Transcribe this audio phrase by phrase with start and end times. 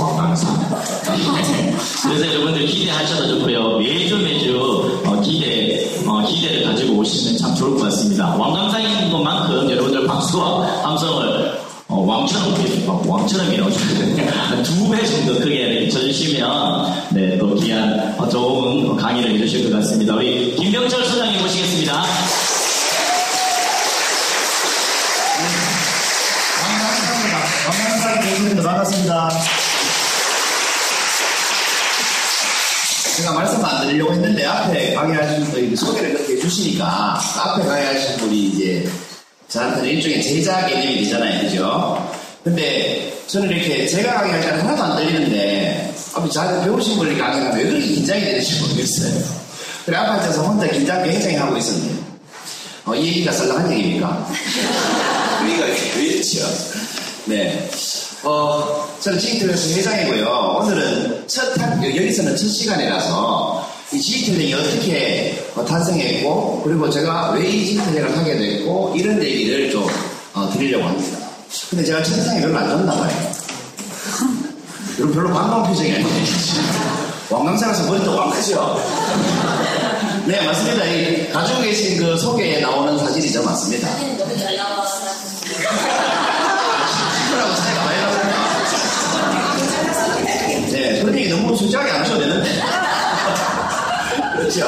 [0.00, 0.76] 왕강사십니다,
[1.08, 1.52] 왕강사.
[2.08, 3.78] 그래서 여러분들 기대하셔도 좋고요.
[3.78, 8.34] 매주 매주 어, 기대, 어, 기대를 가지고 오시면 참 좋을 것 같습니다.
[8.36, 12.54] 왕강사인 것만큼 여러분들 박수와 함성을 어, 왕처럼
[12.86, 13.70] 어, 왕처럼이라고
[14.62, 20.14] 두배 정도 크게 쳐주시면 네, 또 귀한 어, 좋은 강의를 해주실 것 같습니다.
[20.14, 22.04] 우리 김병철 소장님 모시겠습니다.
[27.66, 29.30] 강남산 교수님들 반갑습니다.
[33.16, 38.88] 제가 말씀 안 드리려고 했는데 앞에 강의하신 분이 소개를 그렇게 해주시니까 앞에 강의하신 분이 이제
[39.48, 41.40] 저한테는 일종의 제자 개념이 되잖아요.
[41.42, 42.12] 그죠?
[42.44, 47.64] 근데 저는 이렇게 제가 강의할 때는 하나도 안 들리는데 앞에 저한테 배우신 분이 강의하면 왜
[47.64, 49.40] 그렇게 긴장이 되는지 모르겠어요.
[49.86, 52.10] 그래 앞에 앉아서 혼자 긴장 굉장히 하고 있었는데
[52.84, 54.28] 어, 이 얘기가 썰렁한 얘기입니까?
[55.42, 55.64] 우리가
[55.96, 56.46] 왜 이렇죠?
[57.26, 57.70] 네.
[58.22, 60.26] 어, 저는 지기틀에서 회장이고요.
[60.60, 67.66] 오늘은 첫, 학, 여기서는 첫 시간이라서 이 지기틀링이 어떻게 어, 탄생했고, 그리고 제가 왜 이
[67.66, 69.86] 지기틀링을 하게 됐고, 이런 얘기를 좀
[70.32, 71.18] 어, 드리려고 합니다.
[71.68, 73.10] 근데 제가 첫상이 별로 안 좋나 봐요.
[74.98, 76.08] 여러분 별로 반가운 표정이 아니에요.
[77.30, 78.80] 왕강사라서 머리도 왕크죠?
[80.26, 80.84] 네, 맞습니다.
[80.84, 83.42] 이 가지고 계신 그 소개에 나오는 사진이죠.
[83.42, 83.88] 맞습니다.
[84.18, 85.00] 너무 잘 나와서
[87.26, 88.40] 친구라고 차이가 많이 나잖아요.
[90.70, 92.60] 네, 얘기 너무 솔직하게 안 하셔도 되는데.
[94.40, 94.64] 그렇죠.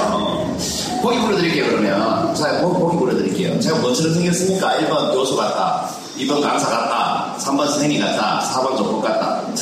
[1.01, 2.35] 보기 불러드릴게요, 그러면.
[2.35, 3.59] 자, 보, 보기 불러드릴게요.
[3.59, 4.77] 제가 뭐처럼 생겼습니까?
[4.81, 5.89] 1번 교수 같다.
[6.19, 7.35] 2번 강사 같다.
[7.39, 8.43] 3번 선생님 같다.
[8.53, 9.41] 4번 조폭 같다.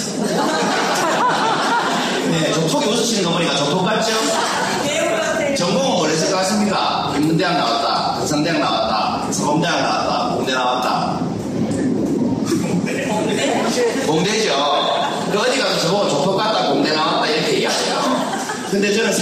[2.29, 4.11] 네, 조폭이 웃으시는 거 보니까 조폭 같죠?
[5.57, 7.13] 전공은 뭘 했을 것 같습니까?
[7.15, 8.15] 인문대학 나왔다.
[8.19, 9.33] 경상대학 나왔다.
[9.33, 10.35] 서범대학 나왔다.
[10.35, 11.21] 공대 나왔다.
[14.07, 14.51] 공대죠.
[15.31, 18.01] 그 어디 가서 저보고 조폭 같다, 공대 나왔다, 이렇게 얘기하세요.
[18.71, 19.13] 근데 저는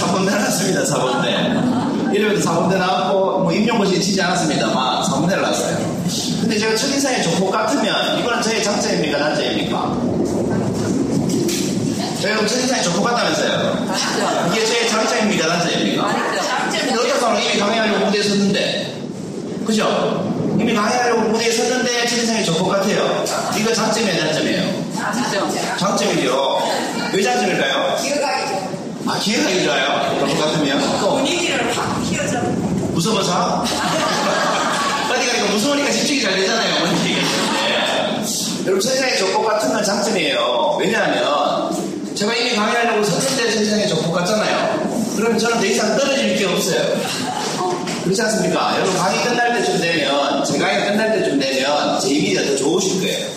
[0.83, 2.15] 4번대 나왔습니다, 4번대.
[2.15, 5.77] 이러면서 4번대 나왔고, 뭐 임용고시 치지 않았습니다만, 4번대를 나왔어요.
[6.41, 9.97] 근데 제가 첫인상에 조폭 같으면, 이거는 저의 장점입니까, 단점입니까?
[12.21, 13.87] 제가 그럼 첫인상에 조폭 같다면서요?
[14.51, 16.03] 이게 저의 장점입니까, 단점입니까?
[16.99, 18.95] 어떤 사람은 이미 강의하려고 무대에 섰는데,
[19.65, 20.29] 그죠?
[20.59, 23.23] 이미 강의하려고 무대에 섰는데 첫인상에 조폭 같아요.
[23.57, 24.89] 이거 장점이에요, 단점이에요?
[25.77, 26.61] 장점이죠.
[27.13, 27.97] 왜 장점일까요?
[29.09, 30.15] 아, 기회가 좋아요.
[30.19, 30.99] 그런 것 같으면.
[31.01, 32.41] 또, 분위기를 확 키워줘.
[32.93, 33.63] 무서워서?
[35.11, 36.87] 어디 가니까 무서우니까 집중이 잘 되잖아요.
[36.99, 38.23] 얘기했는데.
[38.65, 40.77] 여러분, 세상에 조폭 같은 건 장점이에요.
[40.79, 41.75] 왜냐하면,
[42.13, 45.01] 제가 이미 강의하려고 섰는데 세상에 조폭 같잖아요.
[45.15, 47.01] 그러면 저는 더 이상 떨어질 게 없어요.
[48.03, 48.75] 그렇지 않습니까?
[48.75, 53.27] 여러분, 강의 끝날 때쯤 되면, 제 강의 끝날 때쯤 되면, 제 이미지가 더 좋으실 거예요.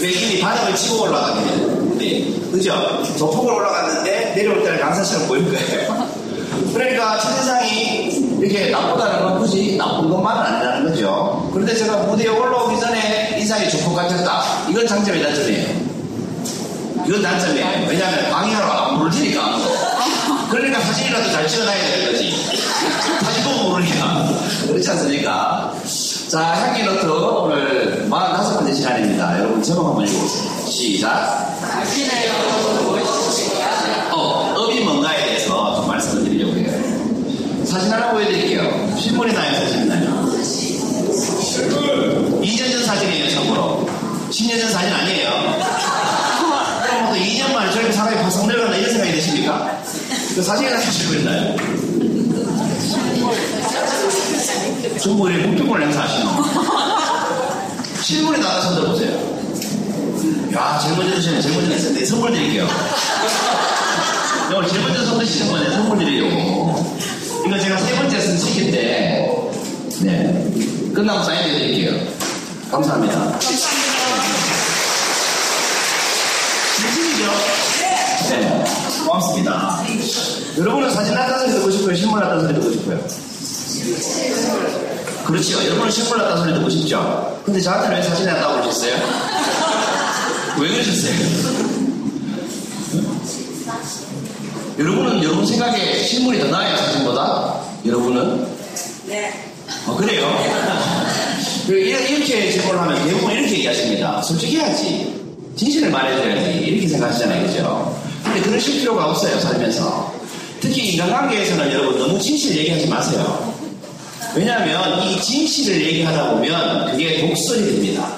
[0.00, 2.50] 왜 이미 바닥을 치고 올라가게 네.
[2.50, 3.02] 그죠?
[3.18, 6.08] 조폭을 올라갔는데 내려올 때는 강사처럼 보일 거예요.
[6.72, 11.50] 그러니까 첫인상이 이렇게 나쁘다는 건 굳이 나쁜 것만은 아니라는 거죠.
[11.52, 14.66] 그런데 제가 무대에 올라오기 전에 인상이 조폭 같았다.
[14.70, 15.90] 이건 장점이 단점이에요.
[17.06, 17.86] 이건 단점이에요.
[17.88, 19.70] 왜냐하면 강의하러 안 아무도.
[20.50, 22.34] 그러니까 사진이라도 잘 찍어놔야 되는 거지.
[23.22, 24.28] 사진 보고 모르니까.
[24.66, 25.74] 그렇지 않습니까?
[26.30, 29.40] 자, 향기 노트 오늘 45번째 시간입니다.
[29.40, 30.64] 여러분 제목 한번 읽어보세요.
[30.64, 31.58] 시작.
[34.12, 36.70] 어, 업이 뭔가에 대해서 좀 말씀을 드리려고 해요.
[37.64, 38.96] 사진 하나 보여드릴게요.
[38.96, 40.24] 신문이 나요, 사진 나요?
[42.40, 43.88] 2년 전 사진이에요, 참고로.
[44.30, 45.30] 10년 전 사진 아니에요.
[46.84, 48.16] 그럼 뭐 2년 만에 저렇게 사람이
[48.46, 49.80] 내려가나 이런 생각이 드십니까?
[50.36, 51.56] 그 사진이 하나 주시고 있나요?
[55.02, 56.30] 이렇게 국경을 행사하시노.
[58.02, 59.12] 실물에 나가 손 들어보세요.
[60.54, 62.68] 야, 제일 먼저 드시면 제일 먼저 했는데 선물 드릴게요.
[64.54, 66.94] 오늘 제일 먼저 손 드시는 거네, 선물 드리려고.
[67.46, 69.50] 이거 제가 세 번째 쓴 책인데,
[70.02, 70.92] 네.
[70.94, 72.06] 끝나고 사인 해 드릴게요.
[72.70, 73.38] 감사합니다.
[76.80, 77.30] 진심이죠?
[78.30, 78.64] 네.
[79.06, 79.82] 고맙습니다.
[80.58, 81.94] 여러분은 사진 났다는 소리 듣고 싶어요?
[81.96, 83.00] 신문 났다는 소리 듣고 싶어요?
[85.30, 85.64] 그렇죠.
[85.64, 87.40] 여러분은 신문 났다는 소리 듣고 싶죠?
[87.44, 88.94] 근데 저한테는 왜 사진 났다고 그러셨어요?
[90.58, 91.12] 왜 그러셨어요?
[94.78, 97.60] 여러분은 여러분 생각에 신문이 더 나아요, 사진보다?
[97.86, 98.46] 여러분은?
[99.06, 99.32] 네.
[99.86, 100.36] 어, 그래요?
[101.68, 104.20] 이렇게 제보를 하면 대부분 이렇게 얘기하십니다.
[104.22, 105.20] 솔직해야지.
[105.56, 106.58] 진실을 말해줘야지.
[106.58, 107.46] 이렇게 생각하시잖아요.
[107.46, 108.00] 그죠?
[108.24, 109.38] 근데 그러실 필요가 없어요.
[109.38, 110.12] 살면서.
[110.60, 113.49] 특히 인간관계에서는 여러분 너무 진실 얘기하지 마세요.
[114.34, 118.12] 왜냐하면 이 진실을 얘기하다 보면 그게 독설이 됩니다.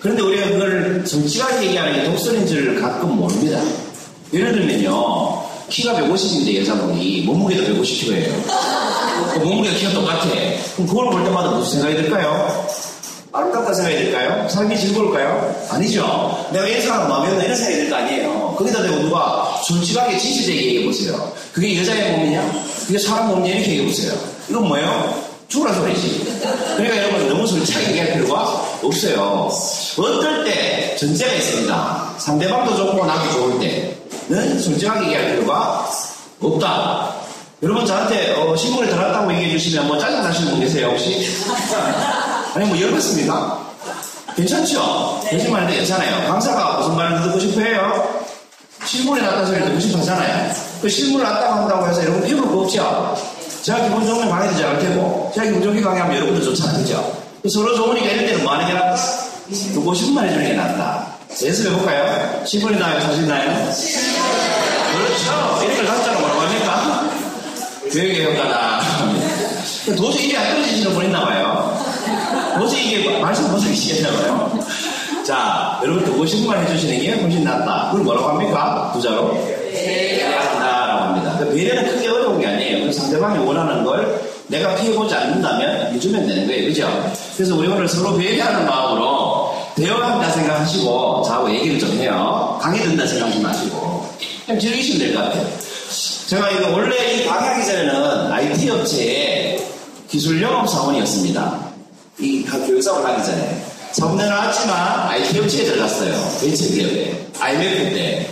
[0.00, 3.60] 그런데 우리가 그걸 솔직하게 얘기하는 게 독설인 줄 가끔 모릅니다.
[4.32, 5.42] 예를 들면요.
[5.68, 8.32] 키가 150인데 여자분이 몸무게도 150kg예요.
[9.44, 10.24] 몸무게가 키가 똑같아.
[10.74, 12.66] 그럼 그걸 볼 때마다 무슨 생각이 들까요?
[13.32, 14.48] 아름답다 생각이 들까요?
[14.48, 15.66] 삶이 즐거울까요?
[15.70, 16.48] 아니죠.
[16.52, 18.54] 내가 이 사람 든다 이런 생각이 들 거 아니에요.
[18.58, 21.32] 거기다 대고 누가 솔직하게 진실되게 얘기해보세요.
[21.52, 22.52] 그게 여자의 몸이냐?
[22.86, 23.54] 그게 사람 몸이냐?
[23.54, 24.12] 이렇게 얘기해보세요.
[24.48, 25.29] 이건 뭐예요?
[25.50, 26.24] 죽으라 소리지.
[26.76, 29.50] 그러니까 여러분 너무 솔직하게 얘기할 필요가 없어요.
[29.98, 32.14] 어떨 때 전제가 있습니다.
[32.18, 33.60] 상대방도 좋고 나도 좋을
[34.28, 35.90] 때는 솔직하게 얘기할 필요가
[36.40, 37.14] 없다.
[37.62, 41.28] 여러분 저한테 어, 신문을 들었다고 얘기해 주시면 뭐 짜증 나시는 분 계세요 혹시?
[42.54, 43.70] 아니 뭐 열받습니까?
[44.36, 45.20] 괜찮죠?
[45.28, 46.28] 거짓말인데 괜찮아요.
[46.28, 48.22] 강사가 무슨 말을 듣고 싶어 해요?
[48.86, 50.54] 실물이 났다 소리 듣고 싶어 하잖아요.
[50.80, 53.16] 그 실물 났다고 한다고 해서 여러분 피부를 거 없죠?
[53.62, 56.78] 제가 좋으면 강의되지 않을 테고 제가 좋게 강의하면 여러분도 좋잖아요.
[56.82, 57.22] 그죠?
[57.48, 58.96] 서로 좋으니까 이럴 때는 뭐 하는 게 낫다?
[59.74, 61.06] 듣고 싶은 말 해주는 게 낫다.
[61.42, 62.44] 연습해볼까요?
[62.44, 63.00] 실물이 나요?
[63.00, 63.50] 사실 나요?
[64.92, 65.64] 그렇죠.
[65.64, 67.10] 이렇게 가짜로 뭐라고 합니까?
[67.92, 68.80] 교육의 효과다.
[69.96, 71.78] 도저히 입이 안 떨어지시는 분 있나 봐요.
[72.58, 74.58] 도저히 이게 말씀 못하기 시겠나 봐요.
[75.24, 77.88] 자, 여러분 듣고 싶은 말 해주시는 게 훨씬 낫다.
[77.90, 78.90] 그걸 뭐라고 합니까?
[78.92, 79.34] 부자로?
[79.72, 81.36] 배려한다라고 합니다.
[81.38, 81.99] 그 배려는
[83.10, 86.68] 상대방이 원하는 걸 내가 피해보지 않는다면 해주면 되는 거예요.
[86.68, 87.12] 그죠?
[87.36, 92.58] 그래서 우리 오늘 서로 배려하는 마음으로 대화한다 생각하시고 저하고 얘기를 좀 해요.
[92.62, 94.08] 강의 듣는다 생각하지 마시고.
[94.46, 95.46] 그냥 즐기시면 될 것 같아요.
[96.26, 99.64] 제가 이거 원래 이 강의하기 전에는 IT 업체의
[100.08, 101.58] 기술 영업 사원이었습니다.
[102.20, 103.62] 이 교육 사원 하기 전에.
[103.92, 106.12] 3년 나왔지만 IT 업체에 들어갔어요.
[106.40, 107.26] 벤처 기업에.
[107.40, 108.28] IMF 때.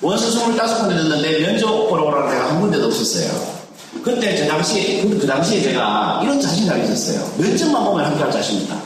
[0.00, 3.55] 원서 25군데 넣는데 면접 보러 오라는 데가 한 군데도 없었어요.
[4.02, 7.28] 그때 저 당시, 그, 그 당시에 제가 이런 자신감이 있었어요.
[7.38, 8.76] 면접만 보면 합격할 자신 있다.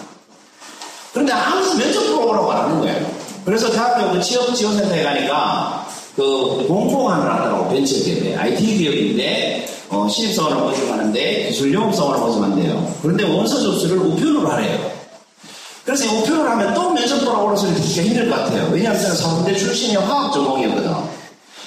[1.12, 3.06] 그런데 아무도 면접 보러 오라고 안 하는 거예요.
[3.44, 5.86] 그래서 대학교 그 취업 지원센터에 가니까
[6.16, 12.94] 그 공공함을 하더라고 벤처 기업에 IT 기업인데 어, 신입사원을 모집하는데 기술 영업사원을 모집한대요.
[13.02, 14.90] 그런데 원서 접수를 우편으로 하래요.
[15.84, 18.68] 그래서 우편으로 하면 또 면접 보러 소리 듣기가 힘들 것 같아요.
[18.70, 20.94] 왜냐하면 저는 사범대 출신이 화학 전공이었거든.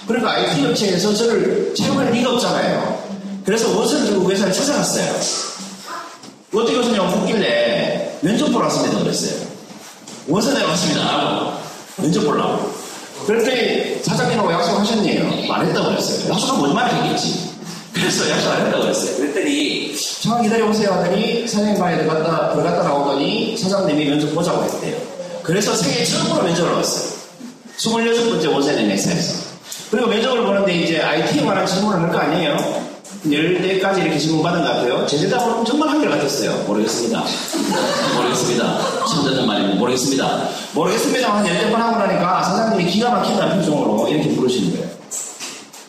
[0.08, 2.93] 그러니까 IT 업체에서 저를 채용할 리가 없잖아요.
[3.46, 5.14] 그래서 원서를 들고 회사에 찾아갔어요.
[6.54, 9.00] 어떻게 오셨냐고 묻길래 면접 보러 왔습니다.
[9.00, 9.46] 그랬어요.
[10.54, 11.58] 내가 왔습니다.
[11.98, 12.72] 면접 보려고.
[13.28, 15.48] 그랬더니 사장님하고 약속하셨네요.
[15.48, 16.30] 말했다고 그랬어요.
[16.34, 17.52] 약속하면 뭔말 하겠지.
[17.94, 19.18] 그래서 약속 안 했다고 그랬어요.
[19.18, 24.98] 그랬더니 잠깐 기다려보세요 하더니 사장님 방에 들어갔다, 들어갔다 나오더니 사장님이 면접 보자고 했대요.
[25.44, 27.14] 그래서 세계 처음으로 면접을 왔어요.
[27.78, 29.44] 26번째 원세는 회사에서.
[29.92, 32.83] 그리고 면접을 보는데 이제 IT에 관한 질문을 할 거 아니에요?
[33.26, 35.06] 10대까지 이렇게 질문 받은 것 같아요.
[35.08, 36.64] 제 대답은 정말 한결같았어요.
[36.68, 37.24] 모르겠습니다.
[38.16, 38.80] 모르겠습니다.
[39.24, 40.50] 듣는 말이면 모르겠습니다.
[40.74, 41.38] 모르겠습니다.
[41.38, 44.90] 한 10번 하고 나니까 사장님이 기가 막힌다는 표정으로 이렇게 부르시는 거예요.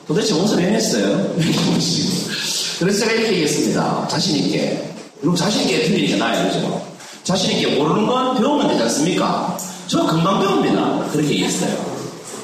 [0.07, 1.35] 도대체 원서 왜 냈어요?
[2.79, 4.09] 그래서 제가 이렇게 얘기했습니다.
[4.09, 4.91] 자신있게.
[5.21, 6.85] 그럼 자신있게 틀리니까 나야 그죠?
[7.25, 9.57] 자신있게 모르는 건 배우면 되지 않습니까?
[9.87, 11.09] 저 금방 배웁니다.
[11.11, 11.95] 그렇게 얘기했어요.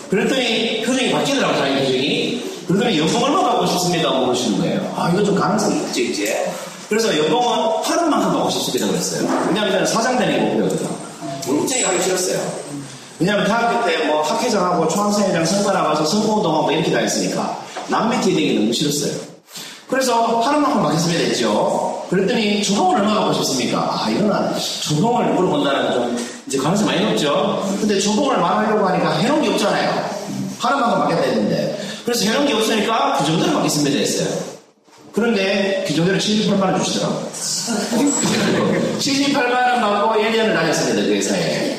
[0.09, 2.43] 그랬더니 표정이 바뀌더라고요, 자기 표정이.
[2.71, 4.11] 그러더니 연봉 얼마 받고 싶습니다.
[4.11, 4.95] 물으시는 거예요.
[4.97, 6.53] 아, 이거 좀 가능성이 있지, 이제.
[6.89, 8.87] 그래서 연봉은 하루만큼 받고 싶습니다.
[8.87, 9.29] 그랬어요.
[9.49, 10.89] 왜냐하면 저는 사장 되는 목표거든요.
[11.45, 12.39] 굉장히 하기 싫었어요.
[13.19, 17.59] 왜냐하면 대학교 때 뭐 학회장하고 초학생회장 선거 나가서 선거운동하고 뭐 이렇게 다 했으니까
[17.89, 19.13] 남 밑에 되기 너무 싫었어요.
[19.89, 22.05] 그래서 하루만큼 받겠습니다 했죠.
[22.09, 23.79] 그랬더니 주봉을 얼마 받고 싶습니까?
[24.05, 27.63] 아, 이거는 주봉을 물어본다는 좀 이제 가능성이 많이 높죠.
[27.81, 30.11] 근데 주봉을 말하려고 하니까 해놓은 게 없잖아요.
[30.59, 31.79] 하루만큼 받겠다 했는데.
[32.05, 34.51] 그래서 해놓은 게 없으니까 그 정도로 받겠습니다 했어요.
[35.13, 37.31] 그런데 그 정도로 78만 원 주시더라고요.
[38.99, 41.77] 78만 원 받고 1년을 다녔습니다, 그 회사에.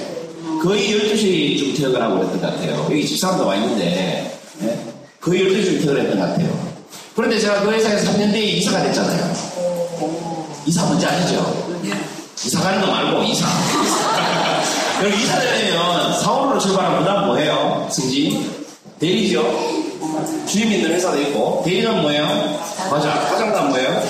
[0.62, 2.88] 거의 12시쯤 퇴근을 하고 그랬던 것 같아요.
[2.90, 4.80] 여기 집사람도 와 있는데, 네?
[5.20, 6.72] 거의 12시쯤 퇴근을 했던 것 같아요.
[7.16, 9.34] 그런데 제가 그 회사에서 3년 뒤에 이사가 됐잖아요.
[10.66, 11.80] 이사 뭔지 아시죠?
[12.46, 13.48] 이사 가는 거 말고 이사.
[15.04, 17.88] 여기 이사 되려면 4월로 출발하면 그 다음 뭐예요?
[17.92, 18.48] 승진?
[19.00, 19.91] 대리죠?
[20.46, 22.26] 주임 있는 회사도 있고, 대리는 뭐예요?
[22.90, 23.10] 맞아.
[23.30, 24.02] 과장 다음 뭐예요?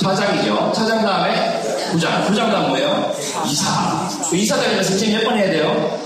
[0.00, 0.72] 차장이죠.
[0.74, 1.60] 차장 다음에
[1.92, 2.24] 부장.
[2.26, 3.12] 부장 다음 뭐예요?
[3.46, 4.08] 이사.
[4.30, 5.98] 그 이사 되려면 승진 몇 번 해야 돼요?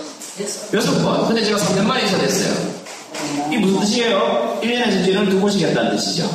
[0.74, 1.26] 여섯 번.
[1.26, 2.54] 근데 제가 3년 만에 이사 됐어요.
[3.48, 4.58] 이게 무슨 뜻이에요?
[4.62, 6.28] 1년에 승진을 두 번씩 했다는 뜻이죠.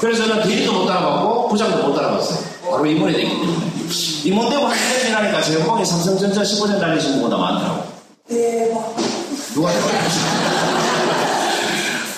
[0.00, 2.38] 그래서 저는 대리도 못 따라갔고, 부장도 못 따라갔어요.
[2.70, 3.56] 바로 임원이 됐기 때문에.
[4.24, 7.84] 임원 되고 한 1년 지나니까 제 연봉이 삼성전자 15년 달리신 분보다 많더라고.
[8.28, 8.94] 대박.
[9.54, 10.87] 누가 대박이지?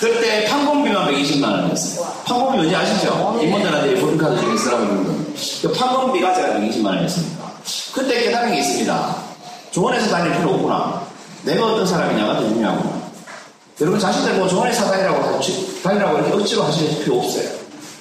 [0.01, 2.07] 그때 판공비만 120만 원이었어요.
[2.25, 3.39] 판공비 뭔지 아시죠?
[3.39, 5.13] 임원들한테 보증카드 중에 쓰라고 그러는 거.
[5.61, 7.45] 그 판공비가 제가 120만 원이었습니다.
[7.93, 9.15] 그때 깨달은 게 있습니다.
[9.69, 11.03] 조원에서 다닐 필요 없구나.
[11.43, 13.01] 내가 어떤 사람이냐가 더 중요하구나.
[13.79, 15.39] 여러분 자신들 뭐 조원에서 다니라고,
[15.83, 17.47] 다니라고 이렇게 억지로 하실 필요 없어요.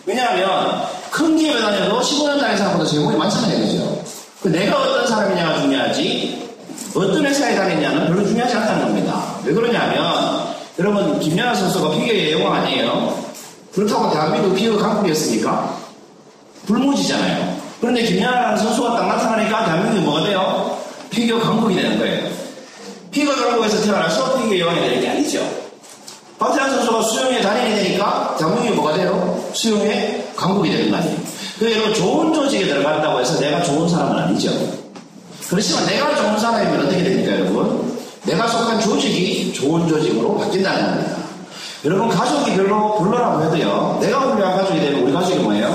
[0.06, 3.60] 왜냐하면 큰 기업에 다녀도 15년 다닌 사람보다 제목이 많잖아요.
[3.60, 4.04] 그죠?
[4.40, 6.50] 그 내가 어떤 사람이냐가 중요하지
[6.94, 9.34] 어떤 회사에 다니냐는 별로 중요하지 않다는 겁니다.
[9.44, 10.49] 왜 그러냐면
[10.80, 13.22] 여러분 김연아 선수가 피겨의 여왕 아니에요?
[13.70, 15.76] 그렇다고 대한민국 피겨 강국이었습니까?
[16.64, 17.54] 불모지잖아요.
[17.82, 20.78] 그런데 김연아라는 선수가 딱 나타나니까 대한민국이 뭐가 돼요?
[21.10, 22.30] 피겨 강국이 되는 거예요.
[23.10, 25.46] 피겨 강국에서 태어나서 피겨 여왕이 되는 게 아니죠.
[26.38, 29.38] 박태환 선수가 수영에 단연이 되니까 대한민국이 뭐가 돼요?
[29.52, 31.16] 수영의 강국이 되는 거 아니에요.
[31.58, 34.50] 그 여러분 좋은 조직에 들어간다고 해서 내가 좋은 사람은 아니죠.
[35.50, 37.89] 그렇지만 내가 좋은 사람이면 어떻게 됩니까 여러분?
[38.24, 41.16] 내가 속한 조직이 좋은 조직으로 바뀐다는 겁니다.
[41.84, 43.98] 여러분 가족이 별로 별로라고 해도요.
[44.00, 45.74] 내가 훌륭한 가족이 되면 우리 가족이 뭐예요?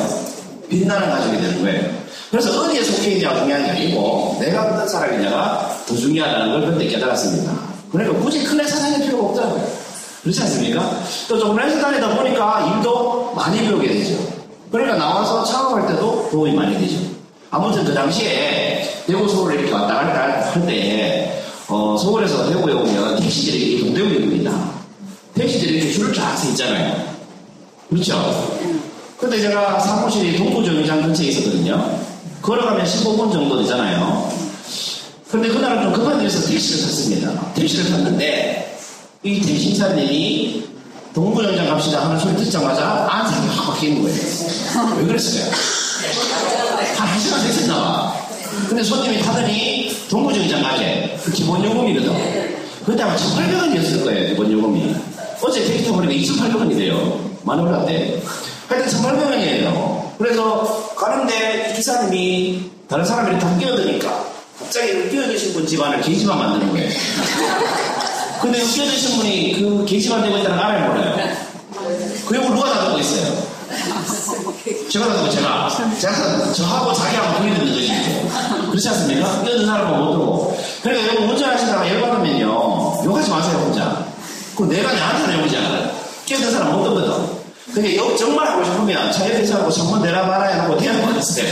[0.69, 1.91] 빛나는 가족이 되는 거예요.
[2.29, 7.51] 그래서 어디에 속해 있냐가 중요한 게 아니고 내가 어떤 사람이냐가 더 중요하다는 걸 그때 깨달았습니다.
[7.91, 9.67] 그러니까 굳이 큰 회사 다닐 필요가 없더라고요.
[10.21, 10.99] 그렇지 않습니까?
[11.27, 14.17] 또 조금 회사 다니다 보니까 일도 많이 배우게 되죠.
[14.71, 16.97] 그러니까 나와서 창업할 때도 도움이 많이 되죠.
[17.49, 23.57] 아무튼 그 당시에 대구 서울을 이렇게 왔다 갔다 할 때, 어, 서울에서 대구에 오면 택시들이
[23.71, 24.71] 이렇게 동대구입니다.
[25.33, 27.15] 택시들이 이렇게 줄을 쫙 서 있잖아요.
[27.89, 28.57] 그렇죠?
[29.17, 31.99] 근데 제가 사무실이 동부정류장 근처에 있었거든요.
[32.41, 34.31] 걸어가면 15분 정도 되잖아요.
[35.31, 37.53] 근데 그날은 좀 급한 데서 택시를 탔습니다.
[37.53, 38.77] 택시를 탔는데,
[39.23, 40.65] 이 택시 기사님이
[41.13, 44.17] 동부정류장 갑시다 하는 소리 듣자마자 안색이 확 바뀌는 거예요.
[44.99, 45.45] 왜 그랬어요?
[46.97, 48.24] 한 1시간 됐었나 봐.
[48.69, 51.17] 근데 손님이 타더니 동부정장 가게.
[51.23, 52.55] 그 기본 요금이거든.
[52.85, 54.95] 그때 아마 1,800원이었을 거예요, 기본 요금이.
[55.41, 57.19] 어제 택시 타보니까 2,800원이 돼요.
[57.43, 58.21] 많이 올랐대.
[58.67, 60.17] 하여튼 1,800원이에요.
[60.17, 64.25] 그래서 가는데 기사님이 다른 사람들이 다 끼어드니까
[64.59, 66.89] 갑자기 끼어드신 분 집안을 게시판 만드는 거예요.
[68.41, 71.35] 근데 끼어드신 분이 그 게시판 되고 있다는 걸 알아요, 몰라요?
[72.27, 73.44] 그 욕을 누가 다 듣고 있어요?
[74.53, 79.41] 듣고 제가 제가 저하고 자기하고 분이 듣는 거지 그렇지 않습니까?
[79.43, 83.03] 뛰어든 사람은 못 들고 그러니까 여러분 운전하시다가 열받으면요.
[83.05, 84.05] 욕하지 마세요 혼자.
[84.55, 85.91] 그럼 내가 나한테는 욕이지 않아요.
[86.25, 87.45] 뛰어든 사람 못 듣거든.
[87.73, 91.45] 근데 욕 정말 하고 싶으면 차 옆에서 하고 전문 내려봐라 해놓고 대놓고 하세요.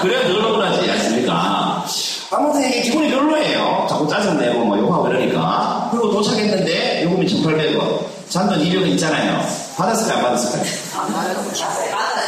[0.00, 1.84] 그래야 늘 억울하지 않습니까?
[2.30, 3.86] 아무튼 이게 기분이 별로예요.
[3.88, 5.88] 자꾸 짜증내고 뭐 욕하고 이러니까.
[5.90, 8.12] 그리고 도착했는데 요금이 1,800원.
[8.30, 9.46] 잔돈 200원 있잖아요.
[9.76, 10.64] 받았을까요 안 받았을까요?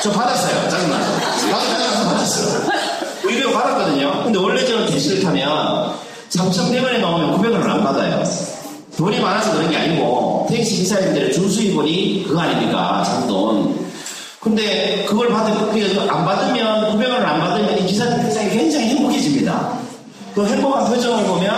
[0.05, 0.69] 저 받았어요.
[0.69, 1.19] 짜증나서.
[1.51, 2.63] 짜증나서 받았어요.
[3.25, 4.25] 의료 받았거든요.
[4.25, 5.95] 근데 원래 저는 택시를 타면
[6.29, 8.23] 3,100원에 나오면 900원을 안 받아요.
[8.99, 13.03] 돈이 많아서 그런 게 아니고 택시 기사님들의 주수입원이 그거 아닙니까?
[13.03, 13.83] 잔돈.
[14.41, 19.79] 근데 그걸 받으면 안 받으면 900원을 안 받으면 이 기사님 표정이 굉장히 행복해집니다.
[20.35, 21.57] 그 행복한 표정을 보면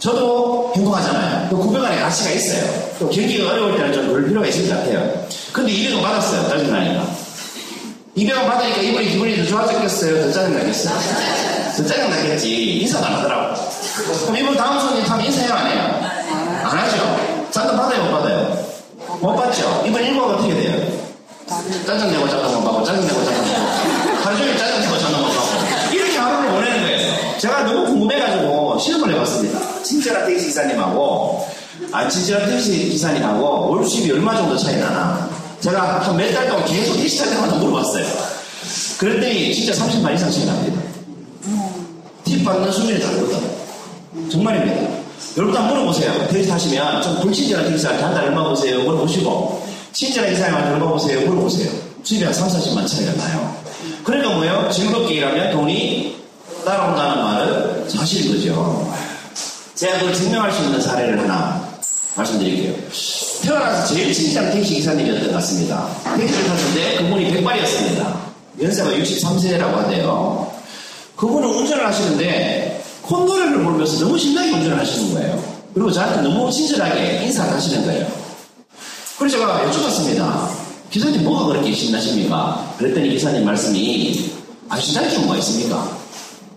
[0.00, 1.48] 저도 행복하잖아요.
[1.50, 2.88] 그 900원의 가치가 있어요.
[2.98, 5.28] 또 경기가 어려울 때는 좀 그럴 필요가 있을 것 같아요.
[5.52, 6.48] 근데 200원 받았어요.
[6.48, 7.27] 짜증나니까.
[8.18, 10.24] 200원 받으니까 이분이 기분이 더 좋아졌겠어요?
[10.26, 10.94] 더 짜증나겠어요?
[11.76, 12.78] 더 짜증나겠지.
[12.80, 13.54] 인사도 안 하더라고.
[14.22, 15.52] 그럼 이분 다음 손님 타면 인사해요?
[15.52, 16.00] 안 해요?
[16.64, 17.48] 안 하죠?
[17.52, 18.04] 잔돈 받아요?
[18.04, 18.58] 못 받아요?
[19.20, 19.84] 못 받죠?
[19.86, 20.98] 이분 일과가 어떻게 돼요?
[21.86, 25.94] 짜증내고 잔돈 못 받고, 짜증내고 잔돈 못 받고, 하루 종일 짜증내고 잔돈 못 받고.
[25.94, 27.38] 이렇게 하루를 보내는 거예요.
[27.38, 29.82] 제가 너무 궁금해가지고 실험을 해봤습니다.
[29.82, 31.48] 친절한 택시 기사님하고,
[31.92, 35.30] 안 친절한 택시 기사님하고 월 수입이 얼마 정도 차이 나나.
[35.60, 38.06] 제가 한 몇 달 동안 계속 탈 때마다 물어봤어요.
[38.98, 40.80] 그랬더니 진짜 30만 이상 차이 납니다.
[42.24, 43.40] 팁 받는 수준이 다르거든.
[44.30, 44.88] 정말입니다.
[45.36, 46.28] 여러분도 한번 물어보세요.
[46.28, 48.80] 택시 타시면 좀 불친절한 택시한테 한달 얼마 보세요.
[48.82, 51.20] 물어보시고 친절한 기사님한테 얼마 보세요.
[51.28, 51.70] 물어보세요.
[52.04, 53.56] 수입이 한 3, 40만 차이가 나요.
[54.04, 54.70] 그러니까 뭐예요?
[54.72, 56.16] 즐겁게 일하면 돈이
[56.64, 58.92] 따라온다는 말은 사실인 거죠.
[59.74, 61.68] 제가 그걸 증명할 수 있는 사례를 하나
[62.16, 62.74] 말씀드릴게요.
[63.42, 65.88] 태어나서 제일 친절한 택시 기사님이었던 것 같습니다.
[66.16, 68.20] 택시를 탔는데 그분이 백발이었습니다.
[68.60, 70.50] 연세가 63세라고 하대요.
[71.16, 75.42] 그분은 운전을 하시는데 콧노래를 부르면서 너무 신나게 운전을 하시는 거예요.
[75.72, 78.06] 그리고 저한테 너무 친절하게 인사를 하시는 거예요.
[79.18, 80.48] 그래서 제가 여쭤봤습니다.
[80.90, 82.74] 기사님 뭐가 그렇게 신나십니까?
[82.78, 84.30] 그랬더니 기사님 말씀이
[84.68, 85.96] 아 신나게 좀 뭐가 있습니까?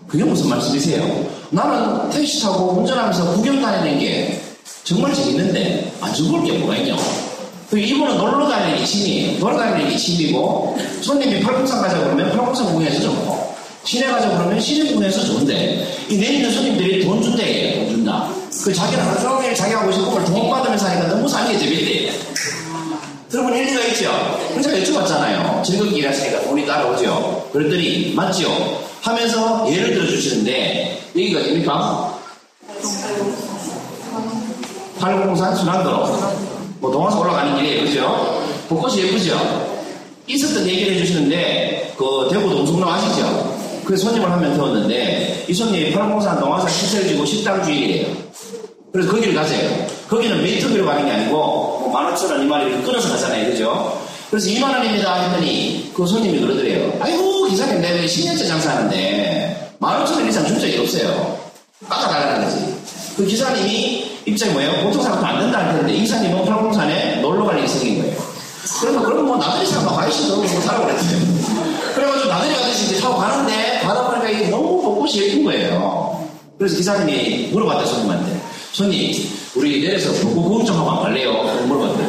[0.08, 1.26] 그게 무슨 말씀이세요?
[1.50, 4.41] 나는 택시 타고 운전하면서 구경 다니는 게
[4.84, 7.02] 정말 재밌는데 안 즐거울 게 뭐가 있냐고.
[7.70, 8.46] 그 이분은 놀러
[8.76, 9.38] 게 취미예요.
[9.38, 15.24] 놀러 게 취미고 손님이 팔공산 가자고 그러면 팔공산 구경해서 좋고 시내 가자고 그러면 시내 구경해서
[15.24, 18.28] 좋은데 이 내리는 손님들이 돈 준대 돈 준다.
[18.64, 22.12] 그 자기는 종일 자기 하고 싶은 걸 돈 받으면서 하니까 너무 사는 게 재밌대.
[23.30, 24.10] 들어보면 일리가 있죠?
[24.50, 25.64] 그래서 여쭤봤잖아요.
[25.64, 27.48] 즐겁게 일하시니까 돈이 따라오죠?
[27.50, 28.82] 그랬더니, 맞죠?
[29.00, 32.18] 하면서 예를 들어 주시는데, 여기가 됩니까?
[35.02, 36.06] 팔공산 순환도로.
[36.78, 37.84] 뭐, 동화서 올라가는 길이에요.
[37.84, 38.42] 그죠?
[38.68, 39.36] 벚꽃이 예쁘죠?
[40.28, 43.52] 있었던 얘기를 해주시는데, 그, 대구 동성로 아시죠?
[43.84, 48.06] 그래서 손님을 한 명 태웠는데, 이 손님이 팔공산 동화사 시설지구 식당 주인이에요.
[48.92, 49.86] 그래서 거기를 가세요.
[50.08, 53.50] 거기는 미터기로 가는 게 아니고, 뭐, 만 오천 원, 이만 원 이렇게 끊어서 가잖아요.
[53.50, 54.00] 그죠?
[54.30, 56.92] 그래서 2만 원입니다 했더니, 그 손님이 그러더래요.
[57.00, 61.38] 아이고, 기사님, 내가 10년째 장사하는데, 만 오천 원 이상 준 적이 없어요.
[61.88, 62.74] 깎아달라는 거지.
[63.16, 64.84] 그 기사님이 입장이 뭐예요?
[64.84, 68.16] 보통 사람도 안 된다 할 텐데, 이 기사님은 팔공산에 놀러 갈 일이 생긴 거예요.
[68.80, 71.18] 그러면, 그럼 뭐, 나들이 사람 가이시도 뭐 사라고 그랬어요.
[71.94, 76.28] 그래가지고 나들이 가듯이 이제 타고 가는데, 가다 보니까 이게 너무 벚꽃이 예쁜 거예요.
[76.58, 78.40] 그래서 기사님이 물어봤대, 손님한테.
[78.72, 81.32] 손님, 우리 내려서 벚꽃 구경 좀 하고 안 갈래요?
[81.66, 82.02] 물어봤대.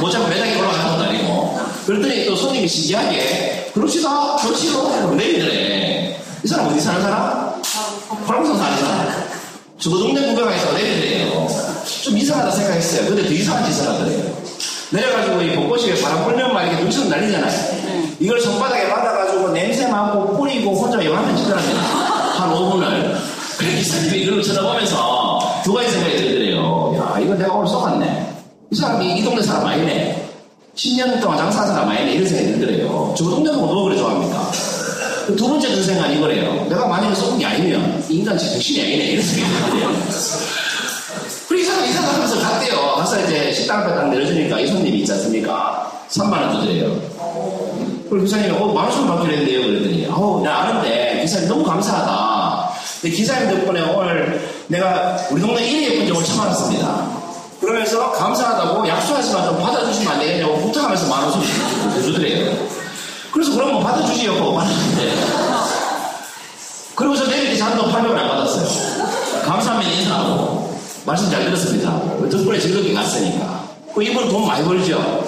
[0.00, 1.60] 뭐 자꾸 매장에 올라가는 것도 아니고.
[1.86, 5.14] 그랬더니 또 손님이 신기하게, 그럽시다, 좋지요.
[5.16, 6.20] 내리더래.
[6.44, 7.62] 이 사람 어디 사는 사람?
[8.26, 9.31] 팔공산 사는 사람.
[9.82, 11.48] 저도 동네 구경에서 내리더래요.
[12.04, 13.08] 좀 이상하다 생각했어요.
[13.08, 14.32] 근데 더 이상한 짓을 하더래요.
[14.90, 17.82] 내려가지고 이 벚꽃이 바람 불면 막 이렇게 눈처럼 날리잖아요.
[18.20, 21.80] 이걸 손바닥에 받아가지고 냄새 맡고 뿌리고 혼자 영화면 찍더랍니다.
[21.80, 23.16] 한 5분을.
[23.58, 26.94] 그래 기사님이 이걸 쳐다보면서 두 가지 생각이 들더래요.
[26.98, 28.34] 야, 이거 내가 오늘 쏘았네.
[28.70, 30.28] 이 사람이 이 동네 사람 아니네.
[30.76, 32.12] 10년 동안 장사한 사람 아니네.
[32.12, 33.14] 이런 생각이 들더래요.
[33.18, 34.48] 저 동네가 뭐 그래 좋아합니까?
[35.26, 36.66] 두 번째 든 생각은 이거래요.
[36.68, 39.04] 내가 만약에 쏘은 게 아니면 인간 정신이 아니네.
[39.12, 39.90] 이런 생각이 들더래요.
[41.48, 42.94] 그리고 이 사람 이 생각하면서 갔대요.
[42.96, 45.92] 가서 이제 식당 앞에 딱 내려주니까 이 손님이 있지 않습니까?
[46.10, 47.00] 3만원 주더래요.
[48.08, 49.60] 그리고 기사님이, 어, 만 원씩 받기로 했는데요.
[49.62, 52.70] 그랬더니, 어, 나 아는데, 기사님 너무 감사하다.
[53.00, 57.22] 근데 기사님 덕분에 오늘 내가 우리 동네 1위 예쁜 점을 알았습니다.
[57.60, 61.42] 그러면서 감사하다고 약속하지만 좀 받아주시면 안 되겠냐고 부탁하면서 만 원씩
[62.04, 62.52] 주더래요.
[63.32, 64.34] 그래서 그러면 받아주지요.
[64.34, 65.14] 그거 받았는데.
[66.94, 69.42] 그리고 저 내릴 때 잔돈 800원 안 받았어요.
[69.42, 70.78] 감사하면 인사하고.
[71.04, 71.90] 말씀 잘 들었습니다.
[72.30, 73.68] 덕분에 즐겁게 갔으니까.
[73.94, 75.24] 그 이분 돈 많이 벌죠?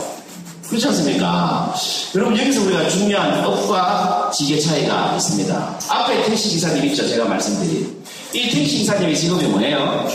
[0.68, 1.74] 그렇지 않습니까?
[2.14, 5.78] 여러분 여기서 우리가 중요한 업과 지계 차이가 있습니다.
[5.88, 7.08] 앞에 택시 기사님 있죠?
[7.08, 8.02] 제가 말씀드린.
[8.32, 10.08] 이 택시 기사님의 직업이 뭐예요?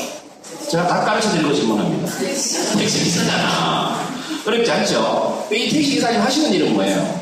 [0.70, 2.14] 제가 다 가르쳐 드리고 질문합니다.
[2.18, 4.00] 택시 기사잖아.
[4.46, 5.48] 어렵지 않죠?
[5.52, 7.19] 이 택시 기사님 하시는 일은 뭐예요?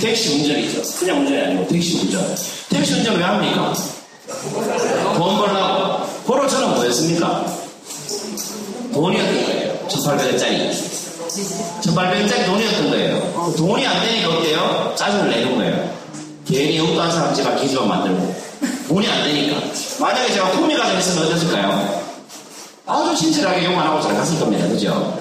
[0.00, 0.82] 택시 운전이죠.
[0.98, 2.36] 그냥 운전이 아니고 택시 운전.
[2.68, 3.74] 택시 운전 왜 합니까?
[5.16, 6.48] 돈 벌라고.
[6.48, 7.46] 저는 뭐였습니까?
[8.92, 9.88] 돈이었던 거예요.
[9.88, 10.70] 1800원짜리.
[11.82, 13.54] 1800원짜리 돈이었던 거예요.
[13.56, 14.94] 돈이 안 되니까 어때요?
[14.96, 15.90] 짜증을 내는 거예요.
[16.46, 18.34] 괜히 엉뚱한 사람 집안 기지만 만들고.
[18.88, 19.60] 돈이 안 되니까.
[20.00, 22.02] 만약에 제가 품위 가정 있으면 어땠을까요?
[22.86, 24.66] 아주 친절하게 욕안 하고 잘 갔을 겁니다.
[24.68, 25.18] 그죠?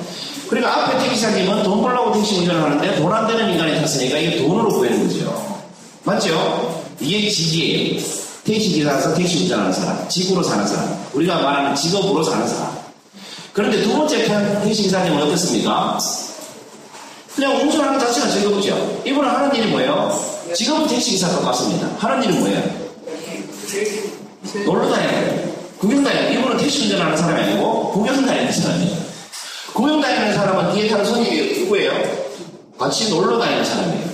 [0.49, 4.69] 그리고 앞에 택시사님은 돈 벌라고 택시 운전을 하는데 돈 안 되는 인간이 탔으니까 이게 돈으로
[4.69, 5.61] 보이는 거죠.
[6.03, 6.83] 맞죠?
[6.99, 8.01] 이게 직이에요.
[8.43, 12.71] 택시 기사에서 택시 운전하는 사람, 직으로 사는 사람, 우리가 말하는 직업으로 사는 사람.
[13.53, 15.97] 그런데 두 번째 편 택시 기사님은 어떻습니까?
[17.35, 19.01] 그냥 운전하는 자체가 즐겁죠.
[19.05, 20.19] 이분은 하는 일이 뭐예요?
[20.55, 21.87] 직업은 택시 기사 똑같습니다.
[21.99, 22.61] 하는 일은 뭐예요?
[24.65, 25.51] 놀러 다니는 거예요.
[25.79, 26.33] 구경 다니는.
[26.33, 29.10] 이분은 택시 운전하는 사람이 아니고 구경 다니는 사람이에요.
[29.73, 31.91] 구경 다니는 사람은 뒤에 타는 손님이 누구예요?
[32.77, 34.09] 같이 놀러 다니는 사람이에요.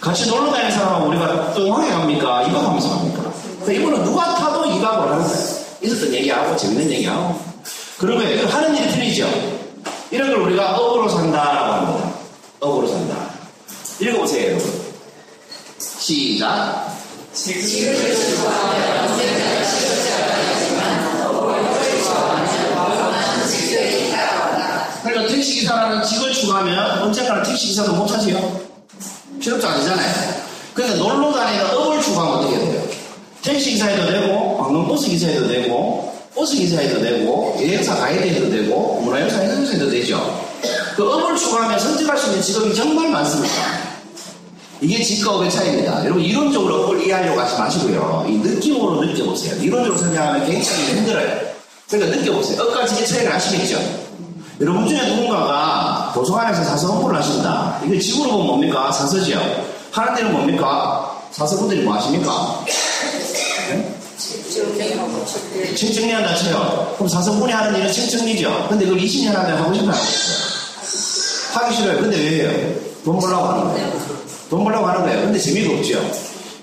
[0.00, 2.42] 같이 놀러 다니는 사람은 우리가 뚱하게 갑니까?
[2.42, 3.32] 이박하면서 갑니까?
[3.62, 5.62] 그러니까 이분은 누가 타도 이박으로 하는 거예요.
[5.82, 7.40] 있었던 얘기하고 재밌는 얘기하고
[7.98, 8.46] 그런 거예요.
[8.48, 9.28] 하는 일이 틀리죠.
[10.10, 12.12] 이런 걸 우리가 업으로 산다라고 합니다.
[12.60, 13.16] 업으로 산다.
[14.00, 14.82] 읽어보세요, 여러분.
[15.78, 16.92] 시작.
[22.12, 22.41] 그러
[26.62, 28.60] 하면 언젠가는 택시기사도 못하지요.
[29.40, 30.42] 실업자 아니잖아요.
[30.74, 32.82] 그러니까 놀러 다니는 업을 추구하면 어떻게 돼요?
[33.42, 34.56] 택시기사에도 되고,
[35.06, 40.44] 기사에도 되고, 버스 기사에도 되고, 여행사 가이드 해도 되고, 문화유산 해도 되죠.
[40.96, 43.54] 그 업을 추구하면 선택할 수 있는 직업이 정말 많습니다.
[44.80, 46.04] 이게 직업의 차이입니다.
[46.04, 48.26] 여러분 이론적으로 업을 이해하려고 하지 마시고요.
[48.28, 49.62] 이 느낌으로 느껴보세요.
[49.62, 51.38] 이론적으로 설명하면 굉장히 힘들어요.
[51.88, 52.62] 그러니까 느껴보세요.
[52.62, 54.01] 업과 직의 차이를 아시겠죠?
[54.62, 57.80] 여러분 중에 누군가가 도서관에서 사서 홍보를 하신다.
[57.84, 58.92] 이게 직으로 보면 뭡니까?
[58.92, 59.40] 사서지요.
[59.90, 61.20] 하는 데는 뭡니까?
[61.32, 62.64] 사서분들이 뭐 하십니까?
[63.70, 63.98] 네?
[65.74, 66.92] 책 정리한다 쳐요.
[66.94, 68.66] 그럼 사서분이 하는 일은 책 정리죠.
[68.68, 69.92] 근데 그걸 20년 하면 하고 싶어요?
[71.54, 72.00] 하기 싫어요.
[72.00, 72.74] 근데 왜 해요?
[73.04, 73.92] 돈 벌라고 하는 거예요.
[74.48, 75.22] 돈 벌라고 하는 거예요.
[75.22, 76.08] 근데 재미가 없죠.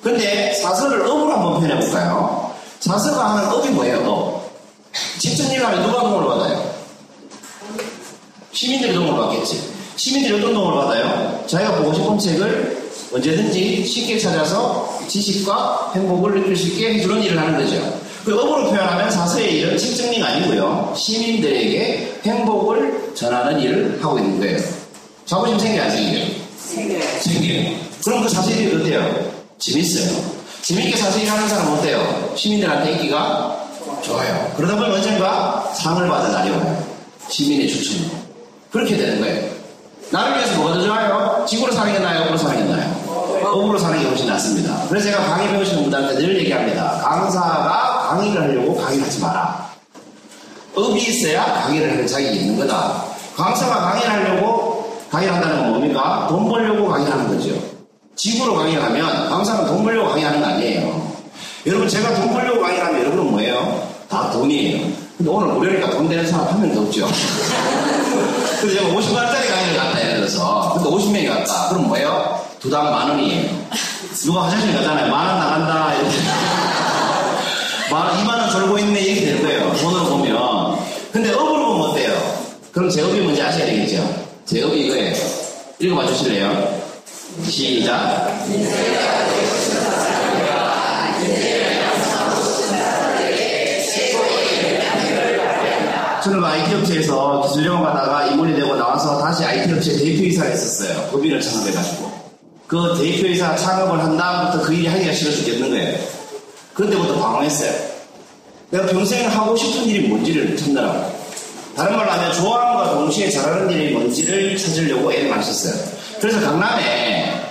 [0.01, 2.49] 근데 사서를 업으로 한번 표현해볼까요?
[2.79, 4.09] 사서가 하는 업이 뭐예요?
[4.09, 4.49] 업.
[5.19, 6.68] 책 정리를 하면 누가 도움을 받아요?
[8.59, 9.71] 시민들이 도움을 받겠지.
[9.95, 11.45] 시민들이 어떤 도움을 받아요?
[11.47, 17.57] 자기가 보고 싶은 책을 언제든지 쉽게 찾아서 지식과 행복을 느낄 수 있게 해주는 일을 하는
[17.57, 18.01] 거죠.
[18.25, 20.93] 그 업으로 표현하면 사서의 일은 책 정리가 아니고요.
[20.93, 24.59] 시민들에게 행복을 전하는 일을 하고 있는 거예요.
[25.25, 26.25] 자부심 생겨 안 생겨요?
[26.57, 27.01] 생겨요.
[27.21, 27.75] 생겨요.
[28.03, 29.31] 그럼 그 사실이 어때요?
[29.57, 30.21] 재밌어요.
[30.63, 32.33] 재밌게 사실 하는 사람은 어때요?
[32.35, 33.65] 시민들한테 인기가
[34.03, 34.51] 좋아요.
[34.57, 36.85] 그러다 보면 언젠가 상을 받은 날이 와요.
[37.29, 38.18] 시민의 추천으로.
[38.71, 39.49] 그렇게 되는 거예요.
[40.11, 41.45] 나를 위해서 뭐가 더 좋아요?
[41.47, 42.21] 지구로 사는 게 나아요?
[42.23, 42.95] 업으로 사는 게 나아요?
[43.43, 44.85] 업으로 사는 게 훨씬 낫습니다.
[44.89, 46.99] 그래서 제가 강의 배우시는 분들한테 늘 얘기합니다.
[47.03, 49.69] 강사가 강의를 하려고 강의를 하지 마라.
[50.75, 53.03] 업이 있어야 강의를 할 자격이 있는 거다.
[53.35, 56.27] 강사가 강의를 하려고 강의를 한다는 건 뭡니까?
[56.29, 57.55] 돈 벌려고 강의를 하는 거죠.
[58.15, 61.09] 지구로 강의를 하면 강사는 돈 벌려고 강의하는 거 아니에요.
[61.65, 63.89] 여러분 제가 돈 벌려고 강의를 하면 여러분은 뭐예요?
[64.09, 64.87] 다 돈이에요.
[65.17, 67.07] 근데 오늘 무료니까 돈 되는 사람 한 명도 없죠.
[68.59, 71.69] 근데 제가 50만 원짜리 강의를 갔다 예를 들어서 근데 50명이 갔다.
[71.69, 72.43] 그럼 뭐예요?
[72.59, 73.49] 두당 만 원이에요.
[74.25, 75.09] 누가 화장실 가잖아요.
[75.11, 75.93] 만 원 나간다.
[75.95, 76.17] 이렇게.
[77.89, 79.73] 만 2만 원 졸고 있네 이렇게 되는 거예요.
[79.77, 80.79] 돈으로 보면.
[81.11, 82.39] 근데 업으로 보면 어때요?
[82.71, 84.25] 그럼 제 업이 뭔지 아셔야 되겠죠?
[84.45, 85.15] 제 업이 이거예요.
[85.79, 86.79] 읽어봐 주실래요?
[87.47, 88.27] 시작.
[96.21, 101.09] 저는 그 IT 업체에서 기술 영어 받다가 임원이 되고 나와서 다시 IT 업체 대표이사를 했었어요.
[101.11, 102.11] 법인을 창업해가지고.
[102.67, 105.99] 그 대표이사 창업을 한 다음부터 그 일이 하기가 싫어 죽겠는 거예요.
[106.73, 107.71] 그때부터 방황했어요.
[108.69, 111.19] 내가 평생 하고 싶은 일이 뭔지를 찾느라고.
[111.75, 115.73] 다른 말로 하면 좋아하는 것과 동시에 잘하는 일이 뭔지를 찾으려고 애를 많이 썼어요.
[116.19, 117.41] 그래서 강남에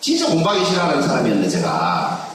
[0.00, 2.28] 진짜 공부하기 싫어하는 사람이었는데 제가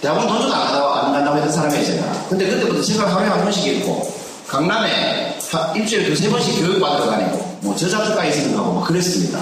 [0.00, 2.26] 대학원 돈 줘도 안 간다고, 안 간다고 했던 사람이에요 제가.
[2.28, 4.21] 근데 그때부터 책을 하루에 한 번씩 읽고
[4.52, 9.40] 강남에 하- 일주일에 두세 번씩 교육 받으러 다니고 뭐 저자주가에 생각하고 뭐 그랬습니다.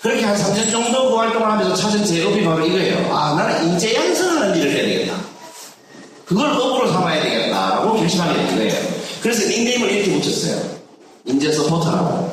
[0.00, 3.14] 그렇게 한 3년 정도 그 활동을 하면서 찾은 제 업이 바로 이거예요.
[3.14, 5.14] 아 나는 인재 양성하는 일을 해야 되겠다.
[6.24, 8.74] 그걸 업으로 삼아야 되겠다라고 결심하게 된 거예요.
[9.22, 10.62] 그래서 닉네임을 이렇게 붙였어요.
[11.26, 12.32] 인재 서포터라고.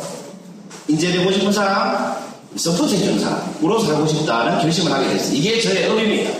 [0.88, 2.16] 인재 되고 싶은 사람,
[2.56, 5.36] support 해주는 사람으로 살고 싶다는 결심을 하게 됐어요.
[5.36, 6.32] 이게 저의 업입니다.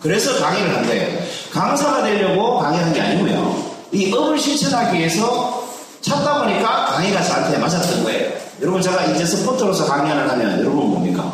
[0.00, 1.18] 그래서 강의를 한 거예요.
[1.52, 3.69] 강사가 되려고 강의한 게 아니고요.
[3.92, 5.64] 이 업을 실천하기 위해서
[6.00, 8.30] 찾다 보니까 강의가 저한테 맞았던 거예요.
[8.62, 11.32] 여러분 제가 인재 서포터로서 강연을 하면 여러분 뭡니까?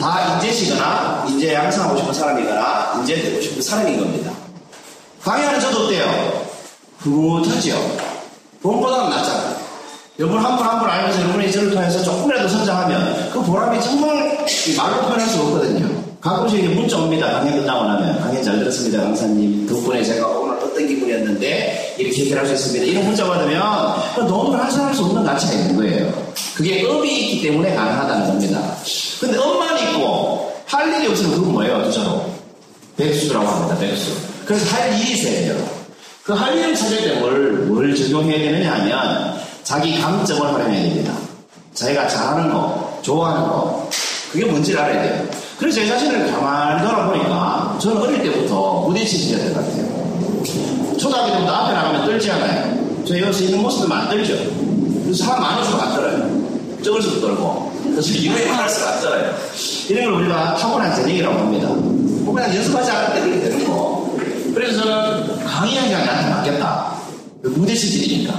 [0.00, 4.32] 다 인재시거나 인재 양성하고 싶은 사람이거나 인재 되고 싶은 사람인 겁니다.
[5.22, 6.42] 강의하는 저도 어때요?
[7.00, 7.76] 흐뭇하지요?
[8.62, 9.56] 본보다는 낫잖아요.
[10.18, 14.74] 여러분 한 분 한 분 알면서 여러분이 저를 통해서 조금이라도 성장하면 그 보람이 정말 이
[14.76, 16.04] 말로 표현할 수 없거든요.
[16.20, 17.30] 가끔씩 문자 옵니다.
[17.40, 19.02] 강연 끝나고 나면 강연 잘 들었습니다.
[19.02, 20.26] 강사님 덕분에 제가
[20.76, 22.84] 어떤 기분이었는데 이렇게 해결할 수 있습니다.
[22.84, 23.58] 이런 문자 받으면
[24.28, 26.26] 너무 환상할 수 없는 가치가 있는 거예요.
[26.54, 28.76] 그게 업이 있기 때문에 가능하다는 겁니다.
[29.18, 31.90] 근데 업만 있고 할 일이 없으면 그건 뭐예요?
[31.90, 32.26] 진짜로
[32.98, 33.78] 백수라고 합니다.
[33.78, 34.12] 백수.
[34.44, 35.66] 그래서 할 일이 있어야 돼요.
[36.24, 41.12] 그 할 일을 찾을 때 뭘, 뭘 적용해야 되느냐 하면 자기 강점을 활용해야 됩니다.
[41.72, 43.88] 자기가 잘하는 거, 좋아하는 거,
[44.32, 45.28] 그게 뭔지를 알아야 돼요.
[45.58, 50.05] 그래서 제 자신을 가만히 돌아보니까 저는 어릴 때부터 무대 체질이었던 것 같아요.
[51.06, 53.04] 초등학교 때부터 앞에 나가면 떨지 않아요.
[53.06, 54.34] 저 여기서 있는 모습들만 안 떨죠.
[55.04, 56.82] 그래서 사람 많을수록 안 떨어요.
[56.82, 57.72] 적을수록 떨고.
[57.84, 59.34] 그래서 이후에 많을수록 안 떨어요.
[59.88, 61.38] 이런 걸 우리가 타고난 재능이라고.
[61.44, 64.16] 뭐 그냥 연습하지 때 그렇게 되는 거.
[64.52, 66.96] 그래서 저는 강의하기가 나한테 맞겠다.
[67.42, 68.34] 무대 체질이니까.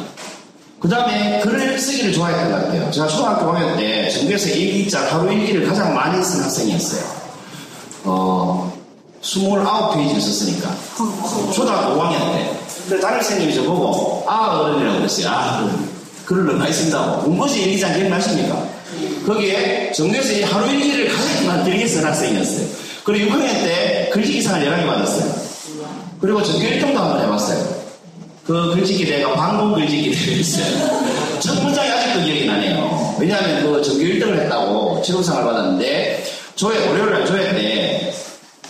[0.81, 2.91] 그 다음에 글을 쓰기를 좋아했던 것 같아요.
[2.91, 7.01] 제가 초등학교 5학년 때 전교에서 일기장 하루 일기를 가장 많이 쓴 학생이었어요.
[8.03, 8.73] 어,
[9.21, 10.75] 29페이지를 썼으니까.
[11.53, 12.56] 초등학교 5학년 때.
[12.87, 15.29] 그래서 담임선생님이 저보고, 아, 어른이라고 그랬어요.
[15.29, 15.97] 아, 어른.
[16.27, 17.23] 너무 많이 쓴다고.
[17.23, 18.67] 본거지 일기장 기억나십니까?
[19.25, 22.67] 거기에 전교에서 이 하루 일기를 가장 길게 쓴 학생이었어요.
[23.03, 25.33] 그리고 6학년 때 글짓기상을 11개 받았어요.
[26.19, 27.77] 그리고 전교 1등도 한번 해봤어요.
[28.45, 31.39] 그 글짓기 대회가 방공 글짓기 대회였어요.
[31.39, 33.15] 첫 문장이 아직도 기억이 나네요.
[33.19, 36.23] 왜냐하면 그 전교 1등을 했다고 지도상을 받았는데
[36.55, 38.13] 조회 월요일날 조회 때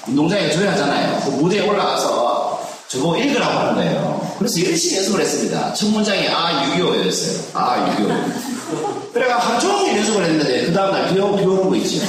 [0.07, 1.21] 운동장에 조회하잖아요.
[1.25, 2.36] 그 무대에 올라가서
[2.87, 4.35] 저보고 읽으라고 하는 거예요.
[4.37, 5.73] 그래서 열심히 연습을 했습니다.
[5.73, 7.41] 첫 문장이 아 6.25였어요.
[7.53, 9.13] 아 6.25.
[9.13, 12.05] 그래가 하루 종일 연습을 했는데 그 다음날 비, 오- 비 오는 거 있죠.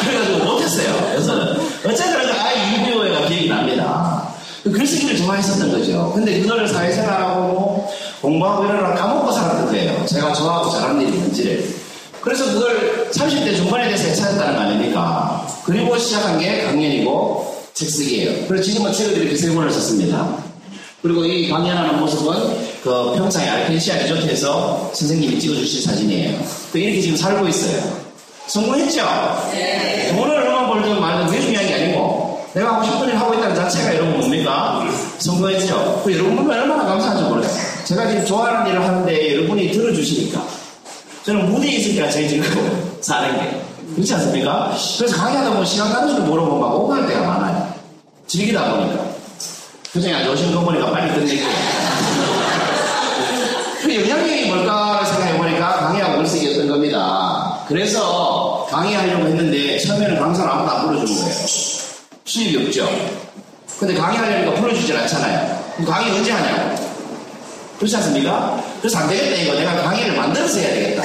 [0.00, 1.12] 그래가지고 못했어요.
[1.14, 1.60] 연습은.
[1.86, 4.28] 어쨌든 아 6.25가 기억이 납니다.
[4.64, 6.12] 글쓰기를 좋아했었던 거죠.
[6.14, 10.04] 근데 그거를 사회생활하고 뭐 공부하고 이러느라 까먹고 살았던 거예요.
[10.06, 11.74] 제가 좋아하고 잘하는 일이 뭔지를.
[12.20, 15.46] 그래서 그걸 30대 중반에 돼서 찾았다는 거 아닙니까?
[15.64, 17.49] 그리고 시작한 게 강연이고
[17.80, 18.46] 책쓰기예요.
[18.46, 20.36] 그래서 지금은 책을 이렇게 세 권을 썼습니다.
[21.02, 22.34] 그리고 이 강연하는 모습은
[22.82, 26.38] 그 평창의 알펜시아 리조트에서 선생님이 찍어주신 사진이에요.
[26.72, 28.00] 또 이렇게 지금 살고 있어요.
[28.48, 29.48] 성공했죠?
[29.52, 30.14] 네.
[30.14, 33.94] 돈을 얼마 벌든 말든 그게 중요한 게 아니고 내가 하고 싶은 일 하고 있다는 자체가
[33.94, 34.86] 여러분 뭡니까?
[35.18, 36.02] 성공했죠?
[36.04, 37.50] 그 여러분 보면 얼마나 감사한지 몰라요.
[37.84, 40.44] 제가 지금 좋아하는 일을 하는데 여러분이 들어주시니까
[41.24, 42.98] 저는 무대에 있으니까 제일 즐거워요.
[43.00, 43.62] 사는 게.
[43.94, 44.76] 그렇지 않습니까?
[44.98, 47.69] 그래서 강의하다 보면 시간 가는 줄도 모르고 막 오갈 때가 많아요.
[48.30, 49.06] 즐기다 보니까.
[49.92, 51.48] 표정이 안 좋으신 거 보니까 빨리 끝내고.
[53.82, 57.64] 그 영향력이 뭘까를 생각해 보니까 강의하고 글쓰기였던 겁니다.
[57.66, 61.46] 그래서 강의하려고 했는데 처음에는 강사를 아무도 안 불러주는 거예요.
[62.24, 62.88] 수입이 없죠.
[63.80, 65.64] 근데 강의하려니까 불러주질 않잖아요.
[65.76, 66.76] 그럼 강의 언제 하냐고.
[67.78, 68.62] 그렇지 않습니까?
[68.80, 71.02] 그래서 안 되겠다 이거 내가 강의를 만들어서 해야 되겠다.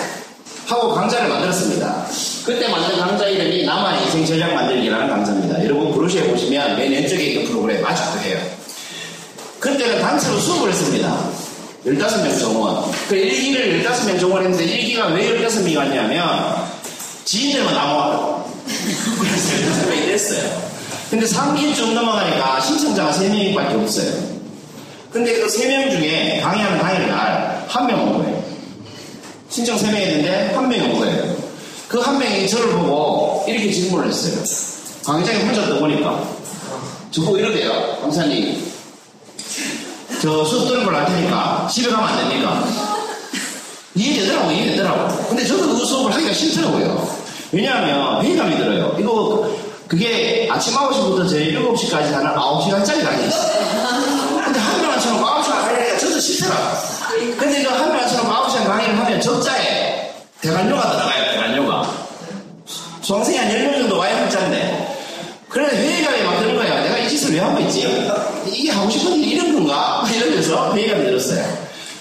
[0.68, 2.06] 하고 강좌를 만들었습니다.
[2.46, 5.64] 그때 만든 강좌 이름이 나만 인생 전략 만들기라는 강좌입니다.
[5.66, 8.38] 여러분 브로시에 보시면 맨 왼쪽에 있는 프로그램 아직도 해요.
[9.60, 11.30] 그때는 단체로 수업을 했습니다.
[11.86, 12.92] 15명 정원.
[13.10, 16.56] 그 1기를 15명 정원했는데 1기가 왜 15명이 왔냐면
[17.26, 18.46] 지인들만 나와고
[19.20, 20.66] 그래서 15명이 됐어요.
[21.10, 24.12] 근데 3기 좀 넘어가니까 신청자가 3명밖에 없어요.
[25.12, 28.44] 근데 그 3명 중에 강의하는 강의를 날한 명 온 거예요.
[29.50, 31.35] 신청 3명 했는데 한 명이 온 거예요.
[31.88, 34.44] 그 한 명이 저를 보고 이렇게 질문을 했어요.
[35.06, 36.24] 강의장에 혼자 떠보니까
[37.12, 37.98] 저보고 이러대요.
[38.02, 38.72] 강사님
[40.22, 42.66] 저 수업 들은 걸알 테니까 집에 가면 안 됩니까?
[43.94, 45.28] 이해되더라고, 이해되더라고.
[45.30, 47.08] 근데 저도 그 수업을 하기가 싫더라고요.
[47.52, 48.94] 왜냐하면 회의감이 들어요.
[49.00, 49.50] 이거,
[49.88, 53.54] 그게 아침 9시부터 저희 7시까지 하는 9시간짜리 강의 있어요.
[54.44, 56.78] 근데 한 쳐놓고 9시간 강의하기가 저도 싫더라고.
[57.38, 61.35] 근데 이거 한 쳐놓고 9시간 강의를 하면 적자에 대관료가 들어가요.
[63.06, 64.96] 수강생이 한 10명 정도 와야 한자인데.
[65.48, 66.82] 그래 회의감이 막 드는 거야.
[66.84, 67.82] 내가 이 짓을 왜 하고 있지?
[68.48, 70.04] 이게 하고 싶은 일이 이런 건가?
[70.12, 71.46] 이러면서 회의감이 들었어요.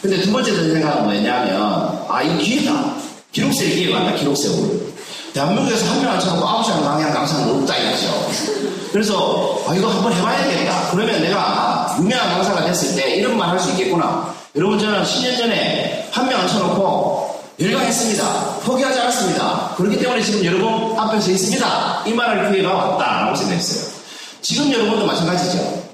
[0.00, 2.94] 근데 두 번째 든 생각은 뭐였냐면, 아, 이 기회다.
[3.32, 4.92] 기록세 기회가 왔다, 기록세 올.
[5.34, 8.30] 대한민국에서 한 명안 쳐놓고 아홉 시간 강의한 강사는 없다 이거죠.
[8.92, 10.88] 그래서, 아, 이거 한번 해봐야 되겠다.
[10.90, 14.34] 그러면 내가 유명한 강사가 됐을 때 이런 말 할 수 있겠구나.
[14.56, 18.24] 여러분, 저는 10년 전에 한 명 안 쳐놓고 열강했습니다.
[18.64, 19.74] 포기하지 않았습니다.
[19.76, 22.02] 그렇기 때문에 지금 여러분 앞에 서 있습니다.
[22.06, 23.92] 이 말할 기회가 왔다라고 생각했어요.
[24.42, 25.84] 지금 여러분도 마찬가지죠.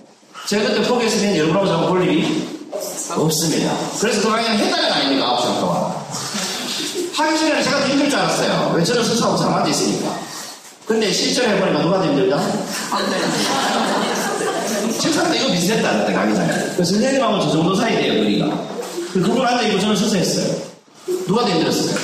[0.47, 2.49] 제가 그때 포기했으면 여러분하고 저하고 볼 일이
[3.11, 3.77] 없습니다.
[4.01, 5.37] 그래서 그 강의는 했다는 거 아닙니까?
[5.37, 5.93] 9시간 동안.
[7.13, 8.73] 하기 전에는 제가 더 힘들 줄 알았어요.
[8.75, 10.19] 왜 저는 스스로하고 잘 앉아있으니까.
[10.87, 12.41] 근데 실전에 해보니까 누가 더 힘들다?
[14.99, 16.49] 책상도 이거 비슷했다, 그때 강의장에.
[16.75, 18.47] 그래서 선생님하고 저 정도 사이 돼요, 거리가.
[19.13, 20.71] 그분 앉아있고 저는 서서 했어요.
[21.27, 21.95] 누가 더 힘들었어요?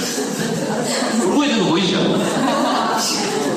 [1.25, 1.99] 울고 있는 거 보이죠?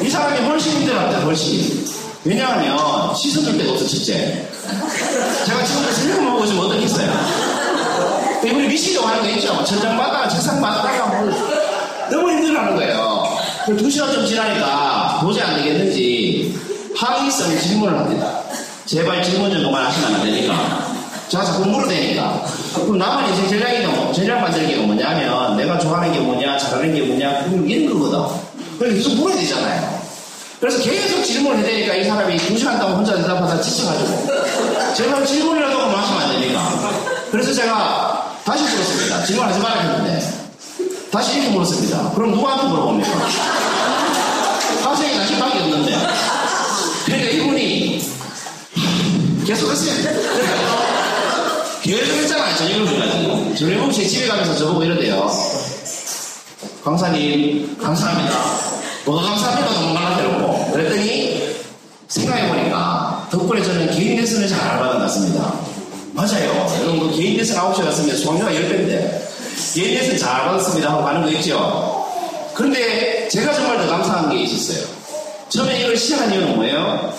[0.02, 1.86] 이 사람이 훨씬 힘들었다, 훨씬.
[2.26, 4.48] 왜냐하면 씻어줄 데가 없어, 첫째.
[5.46, 7.10] 제가 생각만 보고 있으면 어떻겠어요?
[8.46, 9.64] 이분이 미시려고 하는 거 있죠?
[9.66, 11.32] 천장 받다가 책상 받다가 뭐
[12.10, 13.38] 너무 힘들어하는 거예요.
[13.78, 16.58] 두 시간 좀 지나니까 도저히 안 되겠는지
[16.96, 18.42] 항의성 질문을 합니다.
[18.86, 20.89] 제발 질문 좀 그만하시면 안 되니까.
[21.30, 22.44] 제가 자꾸 물어대니까.
[22.74, 27.44] 그럼 나만 인생 전략이냐, 뭐, 전략 만들기가 뭐냐면, 내가 좋아하는 게 뭐냐, 잘하는 게 뭐냐,
[27.44, 28.36] 그럼 이런 거거든.
[28.80, 30.00] 그래서 계속 물어야 되잖아요.
[30.60, 34.28] 그래서 계속 질문을 해대니까 이 사람이 두 시간 동안 혼자 대답하다 지쳐가지고.
[34.96, 36.92] 제발 질문이라도 그만하시면 안 됩니까?
[37.32, 39.24] 그래서 제가 다시 물었습니다.
[39.26, 40.34] 질문하지 말라 했는데.
[41.12, 42.12] 다시 이렇게 물었습니다.
[42.16, 43.10] 그럼 누구한테 물어봅니까?
[44.84, 45.96] 학생이 나 힘밖에 없는데.
[47.06, 48.10] 그러니까 이분이
[49.46, 50.99] 계속 했어요.
[51.98, 52.56] 계속 했잖아요.
[52.58, 53.56] 저녁을 불가지고.
[53.56, 55.30] 저녁 제 집에 가면서 저보고 이러대요.
[56.84, 58.38] 강사님, 감사합니다.
[59.06, 59.74] 뭐가 감사합니까?
[59.74, 60.72] 너무 말하더라고.
[60.72, 61.56] 그랬더니
[62.08, 65.54] 생각해보니까 덕분에 저는 개인 레슨을 잘 같습니다.
[66.14, 66.68] 맞아요.
[66.82, 69.22] 여러분 그 개인 레슨 9시에 갔으면 수강료가 10배인데
[69.74, 72.06] 개인 레슨 잘 받았습니다 하고 가는 거 있죠.
[72.54, 74.86] 그런데 제가 정말 더 감사한 게 있었어요.
[75.50, 77.14] 처음에 이걸 시작한 이유는 뭐예요?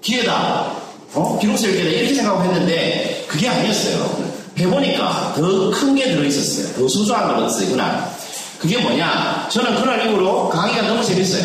[0.00, 0.72] 기회다.
[1.12, 1.38] 어?
[1.40, 1.90] 기록세 기회다.
[1.90, 4.30] 이렇게 생각하고 했는데 그게 아니었어요.
[4.58, 6.74] 해보니까 더 큰 게 들어있었어요.
[6.74, 8.10] 더 소중한 걸 얻었어요, 그날.
[8.58, 9.48] 그게 뭐냐?
[9.50, 11.42] 저는 그날 이후로 강의가 너무 재밌어요.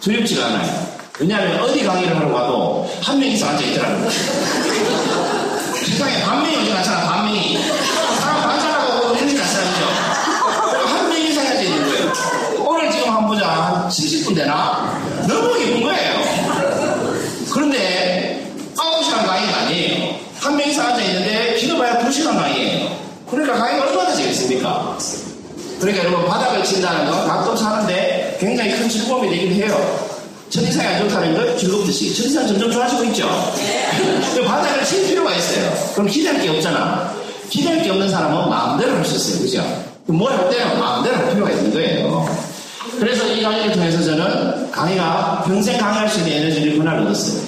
[0.00, 0.86] 두렵지가 않아요.
[1.18, 4.10] 왜냐하면 어디 강의를 하러 가도 한 명 이상 앉아있더라고요.
[5.86, 7.58] 세상에 반 명이 어디 나잖아, 반 명이.
[8.20, 9.86] 사람 반사라고 이런 게 나타나죠.
[10.86, 12.12] 한명 이상 앉아있는 거예요.
[12.66, 13.48] 오늘 지금 한번 보자.
[13.48, 15.00] 한 70분 되나?
[15.26, 16.18] 너무 기쁜 거예요.
[17.50, 19.67] 그런데 9시간 강의가 아니에요.
[20.48, 22.88] 한 명 이상 앉아있는데 길어봐야 2시간 강의예요.
[23.30, 24.96] 그러니까 강의가 얼마나 재밌습니까?
[25.78, 30.08] 그러니까 여러분 바닥을 친다는 건 가끔 사는데 굉장히 큰 즐거움이 되긴 해요.
[30.48, 33.28] 첫인상이 안 좋다는 걸 즐겁듯이 첫인상 점점 좋아지고 있죠.
[34.34, 35.70] 그 바닥을 칠 필요가 있어요.
[35.94, 37.12] 그럼 기대할 게 없잖아.
[37.50, 39.42] 기대할 게 없는 사람은 마음대로 할 수 있어요.
[39.42, 39.84] 그죠?
[40.06, 42.26] 뭘 할 때는 마음대로 할 필요가 있는 거예요.
[42.98, 47.42] 그래서 이 강의를 통해서 저는 강의가 평생 강의할 수 있는 에너지를 그날 얻었어요.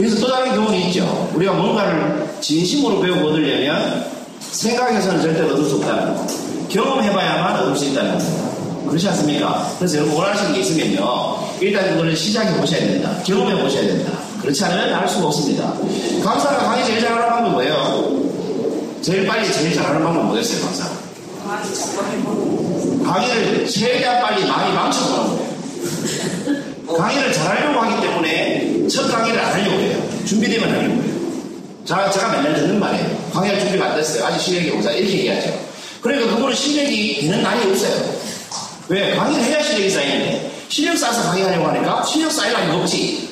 [0.00, 1.30] 그래서 또 다른 교훈이 있죠.
[1.34, 4.06] 우리가 뭔가를 진심으로 배우고 얻으려면
[4.40, 6.26] 생각해서는 절대 얻을 수 없다는 거.
[6.70, 8.50] 경험해봐야만 얻을 수 있다는 겁니다.
[8.88, 9.70] 그렇지 않습니까?
[9.78, 11.48] 그래서 여러분 원하시는 게 있으면요.
[11.60, 13.14] 일단 그거를 시작해 보셔야 된다.
[13.26, 14.12] 경험해 보셔야 된다.
[14.40, 15.74] 그렇지 않으면 할 수가 없습니다.
[16.24, 18.22] 강사가 강의 제일 잘하는 방법이 뭐예요?
[19.02, 20.90] 제일 빨리 제일 잘하는 방법 뭐였어요, 강사가?
[21.46, 23.02] 많이 접근해보고.
[23.04, 25.50] 강의를 최대한 빨리 많이 망쳐보는 거예요.
[26.96, 29.89] 강의를 잘하려고 하기 때문에 첫 강의를 안 하려고 해요.
[30.30, 31.14] 준비되면 하려고 해요.
[31.84, 33.30] 자, 제가 맨날 듣는 말이에요.
[33.32, 34.26] 강의할 준비가 안 됐어요.
[34.26, 34.92] 아직 실력이 오자.
[34.92, 35.52] 이렇게 얘기하죠.
[36.00, 38.14] 그러니까 그거는 실력이 되는 날이 없어요.
[38.88, 39.16] 왜?
[39.16, 43.28] 강의를 해야 실력이 쌓이는데 실력 쌓아서 강의하려고 하니까 실력 쌓이려는 게 없지.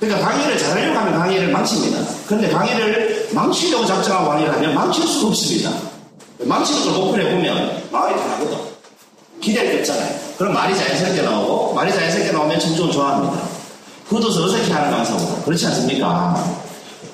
[0.00, 1.98] 그러니까 강의를 잘하려고 하면 강의를 망칩니다.
[2.26, 5.70] 그런데 강의를 망치려고 작정하고 강의를 하면 망칠 수가 없습니다.
[6.38, 8.56] 망치는 걸 목표를 해보면 마음이 편하거든.
[9.42, 10.18] 기대할 게 없잖아요.
[10.38, 13.57] 그럼 말이 자연스럽게 나오고 말이 자연스럽게 나오면 청중은 좋아합니다.
[14.08, 16.44] 그것도 어색해 하는 강사고 그렇지 않습니까?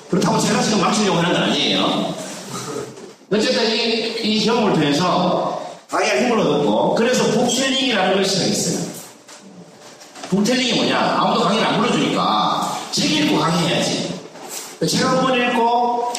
[0.09, 2.13] 그렇다고 제가 지금 망치려고 하는 건 아니에요.
[3.31, 8.85] 어쨌든 이, 이 경험을 통해서 강의할 힘을 얻었고 그래서 북텔링이라는 걸 시작했어요.
[10.29, 10.97] 북텔링이 뭐냐?
[11.19, 14.15] 아무도 강의를 안 불러주니까 책 읽고 강의해야지.
[14.87, 16.13] 책한번 읽고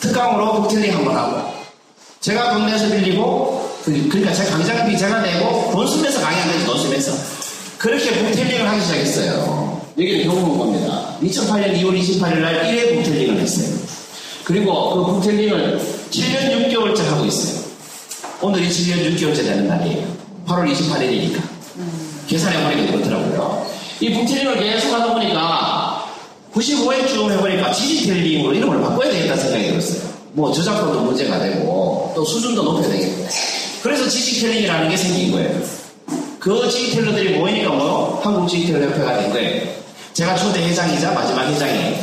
[0.00, 1.52] 특강으로 북텔링 한 번 하고
[2.20, 6.78] 제가 돈 내서 빌리고 그- 그러니까 제 강장비 제가 내고 돈 쓰면서 강의하는 거지 돈
[6.80, 7.12] 쓰면서
[7.78, 9.71] 그렇게 북텔링을 하기 시작했어요.
[9.98, 11.16] 여기는 경험한 겁니다.
[11.22, 13.76] 2008년 2월 28일 날 1회 북텔링을 했어요.
[14.44, 17.62] 그리고 그 북텔링을 7년 6개월째 하고 있어요.
[18.40, 20.06] 오늘이 7년 6개월째 되는 날이에요.
[20.46, 21.40] 8월 28일이니까.
[22.26, 23.66] 계산해보니까 그렇더라고요.
[24.00, 26.06] 이 북텔링을 계속 하다 보니까
[26.54, 30.10] 95회쯤 해보니까 지지텔링으로 이름을 바꿔야 되겠다 생각이 들었어요.
[30.32, 33.26] 뭐 저작권도 문제가 되고 또 수준도 높여야 되겠고.
[33.82, 35.60] 그래서 지지텔링이라는 게 생긴 거예요.
[36.38, 39.81] 그 지지텔러들이 모이니까 뭐 한국 지지텔러 협회가 된 거예요.
[40.14, 41.96] 제가 초대 회장이자 마지막 회장이에요.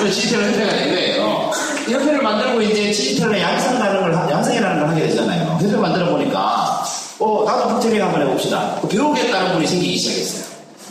[0.00, 1.50] 그 지지텔러 협회가 된 거예요.
[1.88, 5.58] 이 협회를 만들고 이제 지지텔러 양성이라는 걸, 하- 양성이라는 걸 하게 되잖아요.
[5.60, 6.84] 협회 만들어 보니까,
[7.18, 8.78] 어, 나도 북텔링 한번 해봅시다.
[8.82, 10.44] 그 배우겠다는 분이 생기기 시작했어요.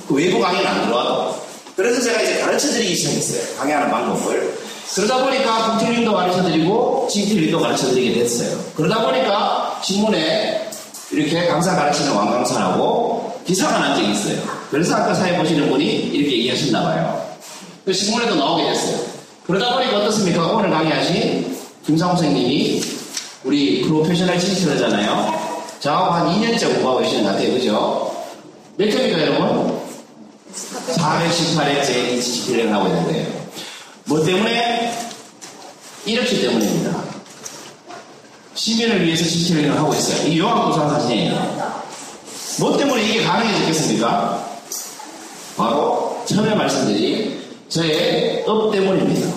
[0.07, 1.35] 그 외부 강의는 안 들어와도.
[1.75, 3.57] 그래서 제가 이제 가르쳐 드리기 시작했어요.
[3.57, 4.57] 강의하는 방법을.
[4.95, 8.57] 그러다 보니까 북텔링도 가르쳐 드리고, 지지텔링도 가르쳐 드리게 됐어요.
[8.75, 10.69] 그러다 보니까 신문에
[11.11, 13.14] 이렇게 강사 가르치는 왕강사라고
[13.45, 14.41] 기사가 난 적이 있어요.
[14.71, 17.35] 그래서 아까 사회 보시는 분이 이렇게 얘기하셨나 봐요.
[17.85, 18.99] 그 신문에도 나오게 됐어요.
[19.45, 20.47] 그러다 보니까 어떻습니까?
[20.47, 21.55] 오늘 강의하신
[21.85, 22.81] 김상호 선생님이
[23.43, 25.45] 우리 프로페셔널 지지터잖아요.
[25.79, 27.53] 저하고 한 2년째 공부하고 계시는 것 같아요.
[27.53, 28.25] 그죠?
[28.77, 29.79] 몇 회입니까, 여러분?
[30.95, 33.27] 418회 제 지지기를 하고 있는데요.
[34.05, 34.97] 뭐 때문에?
[36.07, 37.03] 이렇기 때문입니다.
[38.55, 40.27] 시민을 위해서 지지기를 하고 있어요.
[40.27, 41.84] 이 요한구상 사진이에요.
[42.59, 44.45] 뭐 때문에 이게 가능해졌겠습니까?
[45.57, 47.39] 바로 처음에 말씀드린
[47.69, 49.35] 저의 업 때문입니다.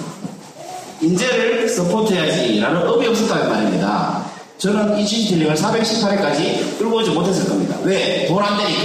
[1.00, 4.24] 인재를 support해야지라는 업이 없었다면 말입니다.
[4.58, 7.76] 저는 이 지지틀링을 418회까지 끌고 오지 못했을 겁니다.
[7.84, 8.26] 왜?
[8.26, 8.82] 돈 안 되니까.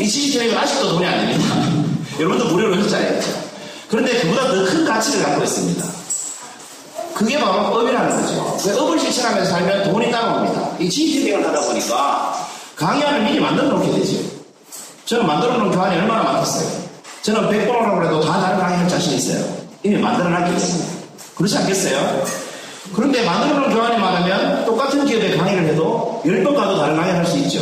[0.00, 1.54] 이 지지틀링은 아직도 돈이 안 됩니다.
[2.18, 3.20] 여러분도 무료로 하셨잖아요.
[3.88, 5.84] 그런데 그보다 더 큰 가치를 갖고 있습니다.
[7.14, 8.56] 그게 바로 업이라는 거죠.
[8.62, 10.76] 그 업을 실천하면서 살면 돈이 따라옵니다.
[10.78, 12.47] 이 지지틀링을 하다 보니까
[12.78, 14.18] 강의안을 미리 만들어 놓게 되죠.
[15.04, 16.68] 저는 만들어 놓은 교환이 얼마나 많겠어요.
[17.22, 19.44] 저는 100번이라고 해도 다 다른 강의 할 자신 있어요.
[19.82, 20.58] 이미 만들어 때문에.
[21.34, 22.22] 그렇지 않겠어요?
[22.94, 27.36] 그런데 만들어 놓은 교환이 많으면 똑같은 기업에 강의를 해도 10번 가도 다른 강의를 할 수
[27.38, 27.60] 있죠.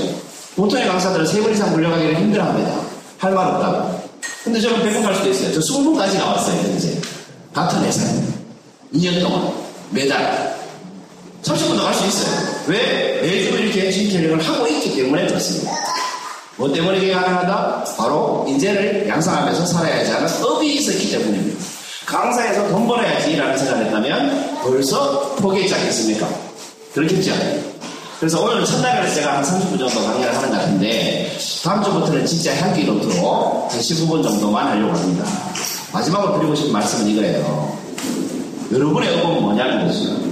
[0.54, 2.74] 보통의 강사들은 3번 이상 불려가기를 힘들어 합니다.
[3.18, 4.04] 할 말 없다고.
[4.44, 5.52] 근데 저는 100번 갈 수도 있어요.
[5.54, 7.00] 저 20번까지 나왔어요, 현재.
[7.54, 8.12] 같은 회사에.
[8.94, 9.50] 2년 동안.
[9.90, 10.55] 매달.
[11.46, 12.48] 30분도 갈수 있어요.
[12.66, 13.20] 왜?
[13.22, 15.70] 매주 이렇게 진퇴력을 하고 있기 때문에 그렇습니다.
[16.56, 17.84] 뭐 때문에 이게 가능하다?
[17.96, 21.64] 바로 인재를 양성하면서 살아야지 하는 업이 있었기 때문입니다.
[22.06, 26.28] 강사에서 돈 벌어야지라는 생각을 했다면 벌써 포기했지 않겠습니까?
[26.94, 27.32] 그렇겠죠?
[28.18, 32.84] 그래서 오늘 첫날에 제가 한 30분 정도 강의를 하는 것 같은데 다음 주부터는 진짜 향기
[32.84, 35.24] 노트로 한 15분 정도만 하려고 합니다.
[35.92, 37.78] 마지막으로 드리고 싶은 말씀은 이거예요.
[38.72, 40.25] 여러분의 업은 뭐냐는 거죠.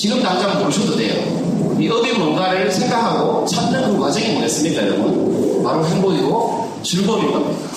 [0.00, 1.12] 지금 당장 모르셔도 돼요.
[1.78, 5.62] 이 업이 뭔가를 생각하고 찾는 그 과정이 뭐겠습니까, 여러분?
[5.62, 7.68] 바로 행복이고 즐거움인 겁니다.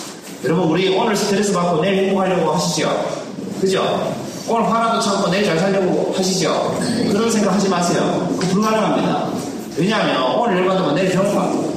[0.46, 3.26] 여러분, 우리 오늘 스트레스 받고 내일 행복하려고 하시죠?
[3.60, 4.16] 그죠?
[4.48, 6.80] 오늘 화나도 참고 내일 잘 살려고 하시죠?
[7.12, 8.26] 그런 생각 하지 마세요.
[8.40, 9.28] 그거 불가능합니다.
[9.76, 11.74] 왜냐하면 오늘 열받으면 내일 병원가고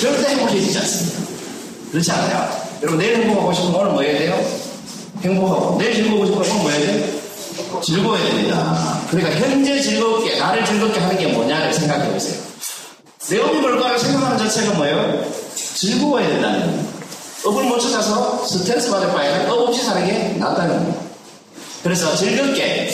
[0.00, 1.18] 절대 행복해지지 않습니다.
[1.90, 2.48] 그렇지 않아요?
[2.80, 4.40] 여러분, 내일 행복하고 싶으면 오늘 뭐 해야 돼요?
[5.22, 5.76] 행복하고.
[5.78, 7.15] 내일 즐거우고 싶으면 오늘 뭐 해야 돼요?
[7.82, 9.00] 즐거워야 됩니다.
[9.10, 12.40] 그러니까 현재 즐겁게, 나를 즐겁게 하는 게 뭐냐를 생각해 보세요.
[13.28, 15.24] 내 업이 뭘까를 생각하는 자체가 뭐예요?
[15.54, 16.90] 즐거워야 된다는 겁니다.
[17.44, 21.00] 업을 못 찾아서 스트레스 받을 바에는 업 없이 사는 게 낫다는 겁니다.
[21.82, 22.90] 그래서 즐겁게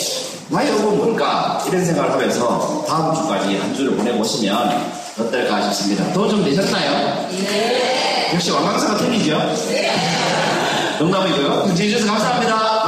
[0.49, 1.63] 나의 업은 뭘까?
[1.67, 6.11] 이런 생각을 하면서 다음 주까지 한 주를 보내보시면 어떨까 싶습니다.
[6.13, 7.27] 도움 좀 되셨나요?
[7.29, 8.31] 네.
[8.33, 9.37] 역시 왕강사가 틀리죠?
[9.69, 9.91] 네.
[10.99, 11.73] 농담이고요.
[11.75, 12.85] 제주셔서 감사합니다.